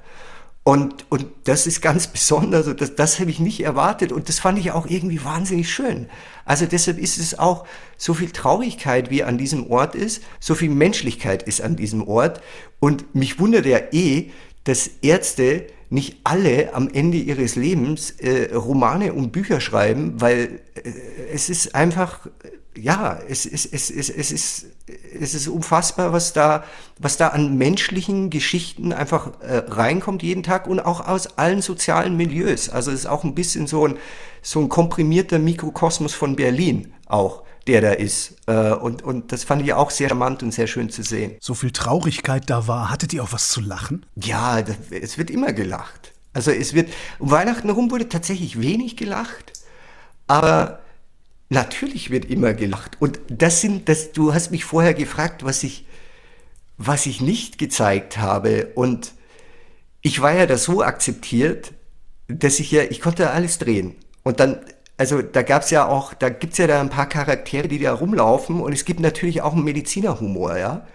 [0.64, 4.60] Und, und das ist ganz besonders, das, das habe ich nicht erwartet und das fand
[4.60, 6.10] ich auch irgendwie wahnsinnig schön.
[6.44, 10.70] Also deshalb ist es auch so viel Traurigkeit, wie an diesem Ort ist, so viel
[10.70, 12.42] Menschlichkeit ist an diesem Ort.
[12.82, 14.32] Und mich wundert ja eh,
[14.66, 20.92] dass Ärzte nicht alle am Ende ihres Lebens äh, Romane und Bücher schreiben, weil äh,
[21.32, 22.28] es ist einfach
[22.78, 24.66] ja, es, es, es, es, es, ist,
[25.20, 26.64] es ist unfassbar, was da,
[27.00, 32.16] was da an menschlichen Geschichten einfach äh, reinkommt jeden Tag und auch aus allen sozialen
[32.18, 32.70] Milieus.
[32.70, 33.98] Also es ist auch ein bisschen so ein,
[34.42, 38.36] so ein komprimierter Mikrokosmos von Berlin auch der da ist.
[38.48, 41.36] Äh, und, und das fand ich auch sehr charmant und sehr schön zu sehen.
[41.42, 42.90] So viel Traurigkeit da war.
[42.90, 44.06] Hattet ihr auch was zu lachen?
[44.16, 46.14] Ja, das, es wird immer gelacht.
[46.34, 49.54] Also es wird, um Weihnachten herum wurde tatsächlich wenig gelacht,
[50.28, 50.80] aber
[51.50, 52.98] Natürlich wird immer gelacht.
[53.00, 55.86] Und das sind, das, du hast mich vorher gefragt, was ich,
[56.78, 58.72] was ich nicht gezeigt habe.
[58.76, 59.14] Und
[60.02, 61.74] ich war ja da so akzeptiert,
[62.28, 63.96] dass ich ja, ich konnte alles drehen.
[64.24, 64.60] Und dann,
[64.98, 68.60] also da gab's ja auch, da gibt's ja da ein paar Charaktere, die da rumlaufen.
[68.60, 70.86] Und es gibt natürlich auch einen Medizinerhumor, ja.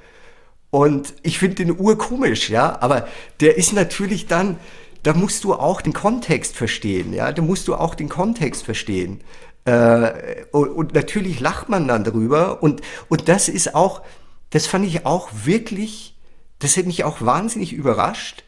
[0.70, 2.80] Und ich finde den urkomisch, ja.
[2.80, 3.08] Aber
[3.40, 4.58] der ist natürlich dann,
[5.02, 7.32] da musst du auch den Kontext verstehen, ja.
[7.32, 9.22] Da musst du auch den Kontext verstehen.
[9.64, 12.62] Äh, und, und, natürlich lacht man dann drüber.
[12.62, 14.02] Und, und das ist auch,
[14.50, 16.16] das fand ich auch wirklich,
[16.58, 18.44] das hat mich auch wahnsinnig überrascht,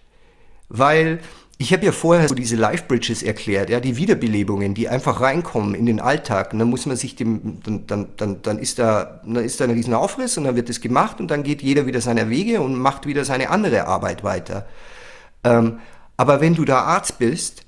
[0.68, 1.20] weil
[1.56, 5.86] ich habe ja vorher so diese Life-Bridges erklärt, ja, die Wiederbelebungen, die einfach reinkommen in
[5.86, 6.52] den Alltag.
[6.52, 9.64] Und dann muss man sich dem, dann, dann, dann, dann ist da, dann ist da
[9.64, 12.60] ein riesen Aufriss und dann wird es gemacht und dann geht jeder wieder seiner Wege
[12.60, 14.66] und macht wieder seine andere Arbeit weiter.
[15.44, 15.78] Ähm,
[16.16, 17.62] aber wenn du da Arzt bist,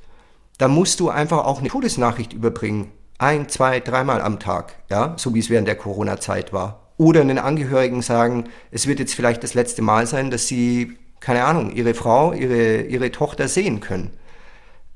[0.59, 5.35] dann musst du einfach auch eine Todesnachricht überbringen ein, zwei, dreimal am Tag, ja, so
[5.35, 6.93] wie es während der Corona-Zeit war.
[6.99, 11.45] Oder einen Angehörigen sagen, es wird jetzt vielleicht das letzte Mal sein, dass sie, keine
[11.45, 14.11] Ahnung, ihre Frau, ihre, ihre Tochter sehen können.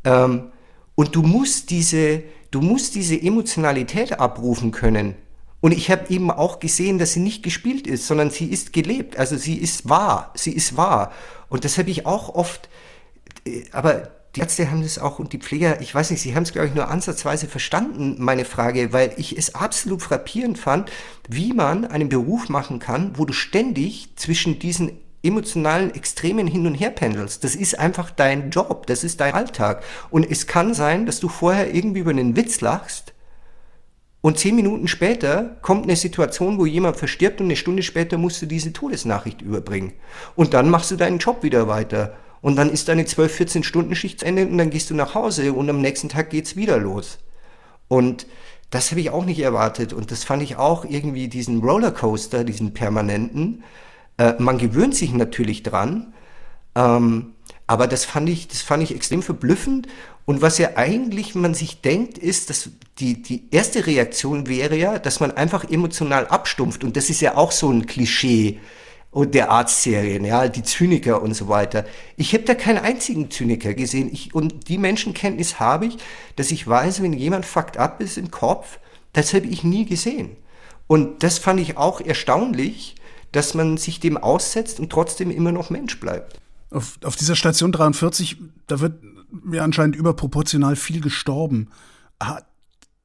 [0.04, 0.52] Ähm,
[0.94, 5.14] und du musst diese, du musst diese Emotionalität abrufen können.
[5.60, 9.18] Und ich habe eben auch gesehen, dass sie nicht gespielt ist, sondern sie ist gelebt.
[9.18, 10.32] Also sie ist wahr.
[10.34, 11.12] Sie ist wahr.
[11.50, 12.70] Und das habe ich auch oft,
[13.46, 16.44] äh, aber die Ärzte haben das auch und die Pfleger, ich weiß nicht, sie haben
[16.44, 20.90] es, glaube ich, nur ansatzweise verstanden, meine Frage, weil ich es absolut frappierend fand,
[21.28, 26.74] wie man einen Beruf machen kann, wo du ständig zwischen diesen emotionalen Extremen hin und
[26.74, 27.44] her pendelst.
[27.44, 29.82] Das ist einfach dein Job, das ist dein Alltag.
[30.10, 33.12] Und es kann sein, dass du vorher irgendwie über einen Witz lachst
[34.22, 38.42] und zehn Minuten später kommt eine Situation, wo jemand verstirbt und eine Stunde später musst
[38.42, 39.94] du diese Todesnachricht überbringen.
[40.36, 42.16] Und dann machst du deinen Job wieder weiter.
[42.42, 45.14] Und dann ist deine 12, 14 Stunden Schicht zu Ende und dann gehst du nach
[45.14, 47.18] Hause und am nächsten Tag geht's wieder los.
[47.88, 48.26] Und
[48.70, 52.72] das habe ich auch nicht erwartet und das fand ich auch irgendwie diesen Rollercoaster, diesen
[52.72, 53.64] permanenten.
[54.16, 56.14] Äh, man gewöhnt sich natürlich dran,
[56.76, 57.34] ähm,
[57.66, 59.88] aber das fand ich, das fand ich extrem verblüffend.
[60.24, 64.98] Und was ja eigentlich man sich denkt, ist, dass die, die erste Reaktion wäre ja,
[64.98, 66.84] dass man einfach emotional abstumpft.
[66.84, 68.60] Und das ist ja auch so ein Klischee
[69.10, 71.84] und der Arztserien, ja, die Zyniker und so weiter.
[72.16, 74.08] Ich habe da keinen einzigen Zyniker gesehen.
[74.12, 75.96] Ich, und die Menschenkenntnis habe ich,
[76.36, 78.78] dass ich weiß, wenn jemand fucked up ist im Kopf,
[79.12, 80.36] das habe ich nie gesehen.
[80.86, 82.94] Und das fand ich auch erstaunlich,
[83.32, 86.40] dass man sich dem aussetzt und trotzdem immer noch Mensch bleibt.
[86.70, 88.36] Auf, auf dieser Station 43,
[88.68, 91.70] da wird mir anscheinend überproportional viel gestorben.
[92.20, 92.46] Hat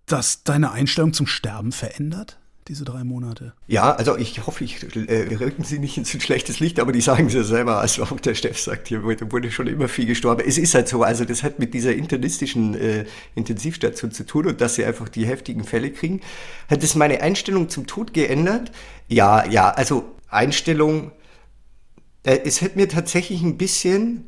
[0.06, 2.38] das deine Einstellung zum Sterben verändert?
[2.68, 3.54] Diese drei Monate?
[3.68, 7.28] Ja, also ich hoffe, ich äh, rücken Sie nicht ins schlechtes Licht, aber die sagen
[7.28, 7.80] es ja selber.
[7.80, 10.44] Also auch der Chef sagt, hier wurde, wurde, schon immer viel gestorben.
[10.46, 13.06] Es ist halt so, also das hat mit dieser internistischen äh,
[13.36, 16.22] Intensivstation zu tun und dass sie einfach die heftigen Fälle kriegen.
[16.68, 18.72] Hat das meine Einstellung zum Tod geändert?
[19.08, 21.12] Ja, ja, also Einstellung,
[22.24, 24.28] äh, es hat mir tatsächlich ein bisschen,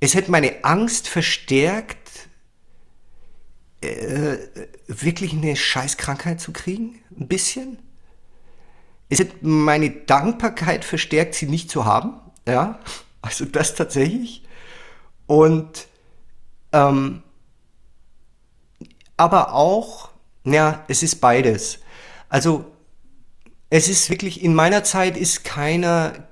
[0.00, 2.28] es hat meine Angst verstärkt,
[3.84, 7.00] äh, wirklich eine Scheißkrankheit zu kriegen?
[7.18, 7.78] Ein bisschen?
[9.08, 12.14] Es hat meine Dankbarkeit verstärkt, sie nicht zu haben.
[12.46, 12.78] Ja,
[13.22, 14.44] also das tatsächlich.
[15.26, 15.88] Und
[16.72, 17.22] ähm,
[19.16, 20.10] aber auch,
[20.44, 21.78] ja, es ist beides.
[22.28, 22.64] Also
[23.70, 26.28] es ist wirklich, in meiner Zeit ist keiner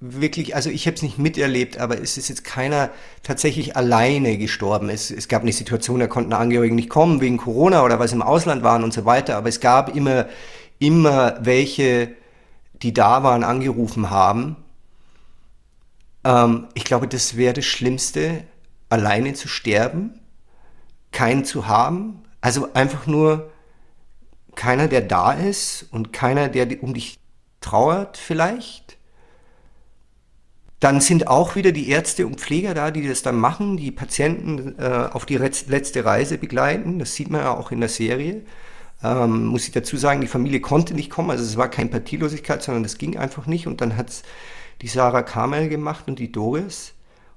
[0.00, 2.90] wirklich, also ich habe es nicht miterlebt, aber es ist jetzt keiner
[3.22, 4.88] tatsächlich alleine gestorben.
[4.88, 8.22] Es, es gab eine Situation, da konnten Angehörige nicht kommen wegen Corona oder sie im
[8.22, 10.26] Ausland waren und so weiter, aber es gab immer,
[10.78, 12.10] immer welche,
[12.82, 14.56] die da waren, angerufen haben.
[16.24, 18.44] Ähm, ich glaube, das wäre das Schlimmste,
[18.90, 20.20] alleine zu sterben,
[21.12, 23.50] keinen zu haben, also einfach nur
[24.54, 27.18] keiner, der da ist und keiner, der um dich
[27.60, 28.83] trauert vielleicht.
[30.84, 34.78] Dann sind auch wieder die Ärzte und Pfleger da, die das dann machen, die Patienten
[34.78, 36.98] äh, auf die letzte Reise begleiten.
[36.98, 38.42] Das sieht man ja auch in der Serie.
[39.02, 42.62] Ähm, muss ich dazu sagen, die Familie konnte nicht kommen, also es war keine Partielosigkeit,
[42.62, 43.66] sondern das ging einfach nicht.
[43.66, 44.24] Und dann hat es
[44.82, 46.92] die Sarah Kamel gemacht und die Doris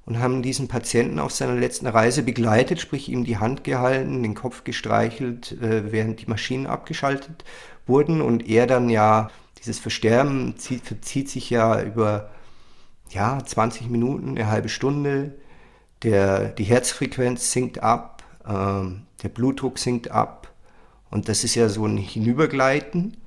[0.05, 4.35] und haben diesen Patienten auf seiner letzten Reise begleitet, sprich ihm die Hand gehalten, den
[4.35, 7.45] Kopf gestreichelt, äh, während die Maschinen abgeschaltet
[7.85, 12.29] wurden und er dann ja, dieses Versterben zieht, verzieht sich ja über
[13.09, 15.35] ja, 20 Minuten, eine halbe Stunde.
[16.03, 20.51] Der, die Herzfrequenz sinkt ab, ähm, der Blutdruck sinkt ab.
[21.09, 23.17] Und das ist ja so ein Hinübergleiten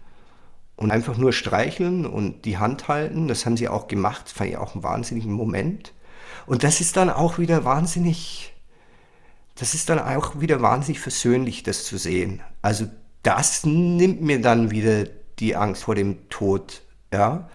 [0.76, 3.28] und einfach nur streicheln und die Hand halten.
[3.28, 4.22] Das haben sie auch gemacht.
[4.26, 5.92] Das fand ich auch einen wahnsinnigen Moment.
[6.46, 8.52] Und das ist dann auch wieder wahnsinnig,
[9.56, 12.40] das ist dann auch wieder wahnsinnig versöhnlich, das zu sehen.
[12.62, 12.86] Also
[13.22, 15.04] das nimmt mir dann wieder
[15.38, 17.48] die Angst vor dem Tod, ja.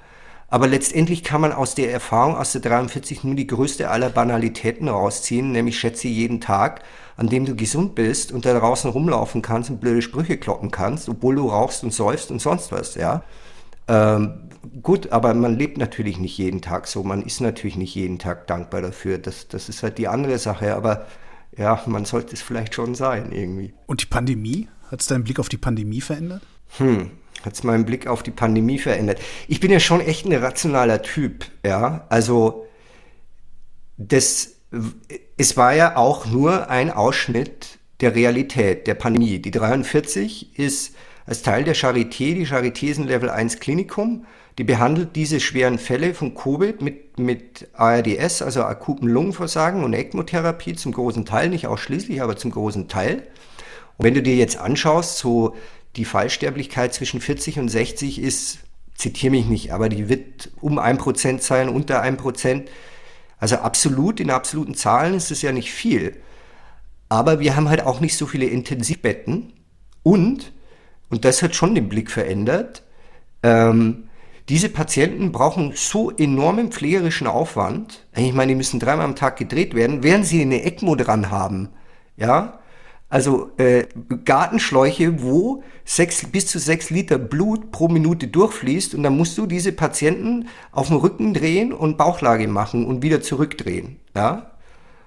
[0.55, 4.87] Aber letztendlich kann man aus der Erfahrung aus der 43 nur die größte aller Banalitäten
[4.87, 6.81] rausziehen, nämlich schätze jeden Tag,
[7.17, 11.09] an dem du gesund bist und da draußen rumlaufen kannst und blöde Sprüche kloppen kannst,
[11.09, 13.23] obwohl du rauchst und säufst und sonst was, ja.
[13.89, 14.49] Ähm,
[14.81, 18.47] gut, aber man lebt natürlich nicht jeden Tag so, man ist natürlich nicht jeden Tag
[18.47, 19.17] dankbar dafür.
[19.17, 21.05] Das, das ist halt die andere Sache, aber
[21.57, 23.73] ja, man sollte es vielleicht schon sein irgendwie.
[23.87, 24.69] Und die Pandemie?
[24.89, 26.43] Hat es deinen Blick auf die Pandemie verändert?
[26.77, 27.11] Hm,
[27.45, 29.19] hat es meinen Blick auf die Pandemie verändert.
[29.47, 32.05] Ich bin ja schon echt ein rationaler Typ, ja.
[32.09, 32.65] Also
[33.97, 34.55] das,
[35.37, 39.39] es war ja auch nur ein Ausschnitt der Realität, der Pandemie.
[39.39, 44.25] Die 43 ist als Teil der Charité, die Charité ist ein Level 1 Klinikum,
[44.57, 50.75] die behandelt diese schweren Fälle von Covid mit, mit ARDS, also akuten Lungenversagen und ECMO-Therapie
[50.75, 53.23] zum großen Teil, nicht ausschließlich, aber zum großen Teil.
[53.97, 55.55] Und wenn du dir jetzt anschaust, so
[55.95, 58.59] die Fallsterblichkeit zwischen 40 und 60 ist,
[58.95, 62.69] zitiere mich nicht, aber die wird um ein Prozent sein, unter ein Prozent.
[63.37, 66.17] Also absolut, in absoluten Zahlen ist es ja nicht viel.
[67.09, 69.53] Aber wir haben halt auch nicht so viele Intensivbetten.
[70.03, 70.53] Und,
[71.09, 72.83] und das hat schon den Blick verändert,
[73.43, 74.09] ähm,
[74.49, 78.05] diese Patienten brauchen so enormen pflegerischen Aufwand.
[78.15, 81.69] Ich meine, die müssen dreimal am Tag gedreht werden, während sie eine ECMO dran haben.
[82.15, 82.59] Ja,
[83.09, 83.85] also äh,
[84.25, 89.45] Gartenschläuche, wo sechs, bis zu sechs Liter Blut pro Minute durchfließt und dann musst du
[89.45, 93.99] diese Patienten auf dem Rücken drehen und Bauchlage machen und wieder zurückdrehen.
[94.15, 94.51] Ja?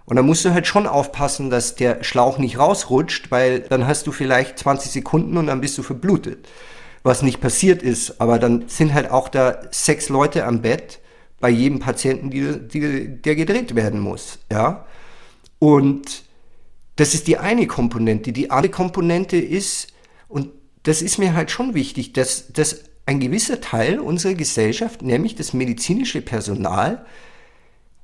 [0.05, 4.07] Und dann musst du halt schon aufpassen, dass der Schlauch nicht rausrutscht, weil dann hast
[4.07, 6.49] du vielleicht 20 Sekunden und dann bist du verblutet.
[7.03, 11.01] Was nicht passiert ist, aber dann sind halt auch da sechs Leute am Bett
[11.41, 14.39] bei jedem Patienten, die, die, der gedreht werden muss.
[14.51, 14.87] Ja?
[15.59, 16.28] Und
[16.99, 18.33] das ist die eine Komponente.
[18.33, 19.87] Die andere Komponente ist,
[20.27, 20.51] und
[20.83, 25.53] das ist mir halt schon wichtig, dass, dass ein gewisser Teil unserer Gesellschaft, nämlich das
[25.53, 27.07] medizinische Personal,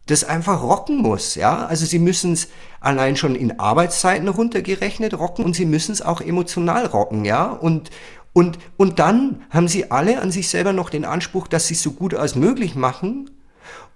[0.06, 1.66] das einfach rocken muss, ja.
[1.66, 6.20] Also sie müssen es allein schon in Arbeitszeiten runtergerechnet rocken und sie müssen es auch
[6.20, 7.46] emotional rocken, ja.
[7.46, 7.90] Und,
[8.32, 11.82] und, und dann haben sie alle an sich selber noch den Anspruch, dass sie es
[11.82, 13.28] so gut als möglich machen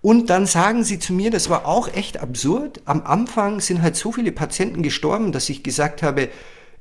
[0.01, 2.81] und dann sagen sie zu mir, das war auch echt absurd.
[2.85, 6.29] Am Anfang sind halt so viele Patienten gestorben, dass ich gesagt habe,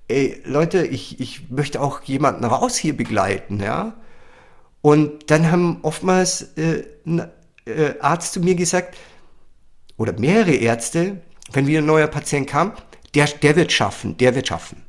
[0.07, 3.95] ey, Leute, ich, ich möchte auch jemanden raus hier begleiten, ja.
[4.81, 7.27] Und dann haben oftmals äh, ein
[7.65, 8.95] äh, Arzt zu mir gesagt,
[9.97, 12.73] oder mehrere Ärzte, wenn wieder ein neuer Patient kam,
[13.15, 14.83] der, der wird schaffen, der wird schaffen.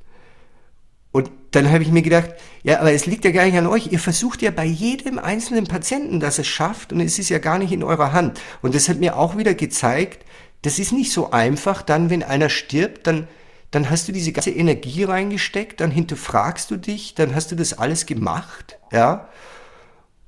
[1.50, 2.30] Dann habe ich mir gedacht,
[2.62, 3.90] ja, aber es liegt ja gar nicht an euch.
[3.90, 7.58] Ihr versucht ja bei jedem einzelnen Patienten, dass es schafft und es ist ja gar
[7.58, 8.40] nicht in eurer Hand.
[8.60, 10.24] Und das hat mir auch wieder gezeigt,
[10.62, 11.82] das ist nicht so einfach.
[11.82, 13.28] Dann, wenn einer stirbt, dann,
[13.70, 17.78] dann hast du diese ganze Energie reingesteckt, dann hinterfragst du dich, dann hast du das
[17.78, 19.28] alles gemacht, ja.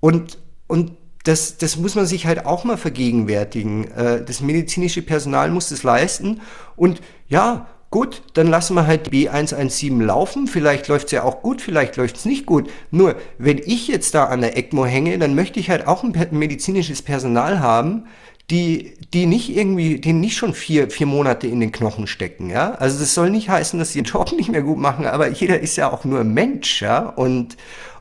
[0.01, 0.93] Und, und
[1.25, 3.91] das, das muss man sich halt auch mal vergegenwärtigen.
[3.93, 6.41] Äh, das medizinische Personal muss das leisten.
[6.77, 10.47] Und ja, Gut, dann lassen wir halt B117 laufen.
[10.47, 12.71] Vielleicht läuft es ja auch gut, vielleicht läuft es nicht gut.
[12.93, 16.15] Nur, wenn ich jetzt da an der ECMO hänge, dann möchte ich halt auch ein
[16.31, 18.05] medizinisches Personal haben,
[18.49, 22.73] die, die nicht irgendwie, die nicht schon vier, vier Monate in den Knochen stecken, ja.
[22.75, 25.59] Also das soll nicht heißen, dass sie den Job nicht mehr gut machen, aber jeder
[25.59, 27.01] ist ja auch nur Mensch, ja.
[27.01, 27.57] Und,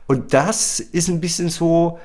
[0.06, 1.98] und das ist ein bisschen so,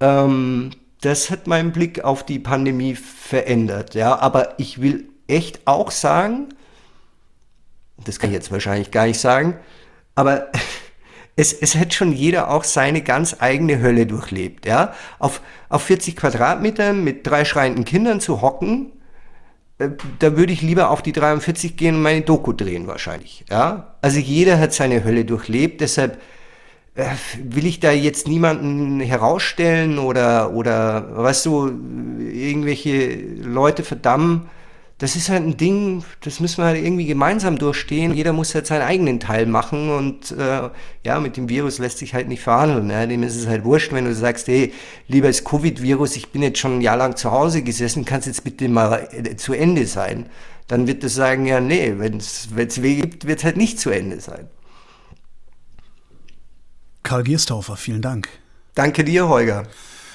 [0.00, 0.70] ähm,
[1.00, 3.94] das hat meinen Blick auf die Pandemie verändert.
[3.94, 6.48] Ja, aber ich will echt auch sagen,
[7.96, 9.56] das kann ich jetzt wahrscheinlich gar nicht sagen,
[10.14, 10.48] aber
[11.36, 14.66] es, es hat schon jeder auch seine ganz eigene Hölle durchlebt.
[14.66, 14.94] Ja?
[15.18, 18.92] Auf, auf 40 Quadratmetern mit drei schreienden Kindern zu hocken,
[19.78, 23.44] äh, da würde ich lieber auf die 43 gehen und meine Doku drehen wahrscheinlich.
[23.50, 23.94] Ja?
[24.00, 26.20] Also jeder hat seine Hölle durchlebt, deshalb
[26.94, 27.06] äh,
[27.42, 31.66] will ich da jetzt niemanden herausstellen oder, oder weißt du,
[32.20, 34.48] irgendwelche Leute verdammen.
[34.98, 38.14] Das ist halt ein Ding, das müssen wir halt irgendwie gemeinsam durchstehen.
[38.14, 40.70] Jeder muss halt seinen eigenen Teil machen und äh,
[41.04, 42.90] ja, mit dem Virus lässt sich halt nicht verhandeln.
[42.90, 43.04] Ja.
[43.04, 44.72] Dem ist es halt wurscht, wenn du sagst, hey,
[45.08, 48.26] lieber das Covid-Virus, ich bin jetzt schon ein Jahr lang zu Hause gesessen, kann es
[48.26, 50.26] jetzt bitte mal äh, zu Ende sein.
[50.68, 53.90] Dann wird es sagen, ja, nee, wenn es weh gibt, wird es halt nicht zu
[53.90, 54.48] Ende sein.
[57.02, 58.28] Karl Gierstaufer, vielen Dank.
[58.74, 59.64] Danke dir, Holger.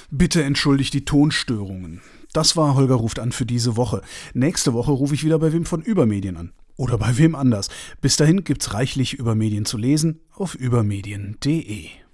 [0.09, 2.01] Bitte entschuldigt die Tonstörungen.
[2.33, 4.01] Das war Holger ruft an für diese Woche.
[4.33, 6.51] Nächste Woche rufe ich wieder bei wem von Übermedien an.
[6.77, 7.69] Oder bei wem anders.
[8.01, 11.89] Bis dahin gibt's reichlich über Medien zu lesen auf übermedien.de.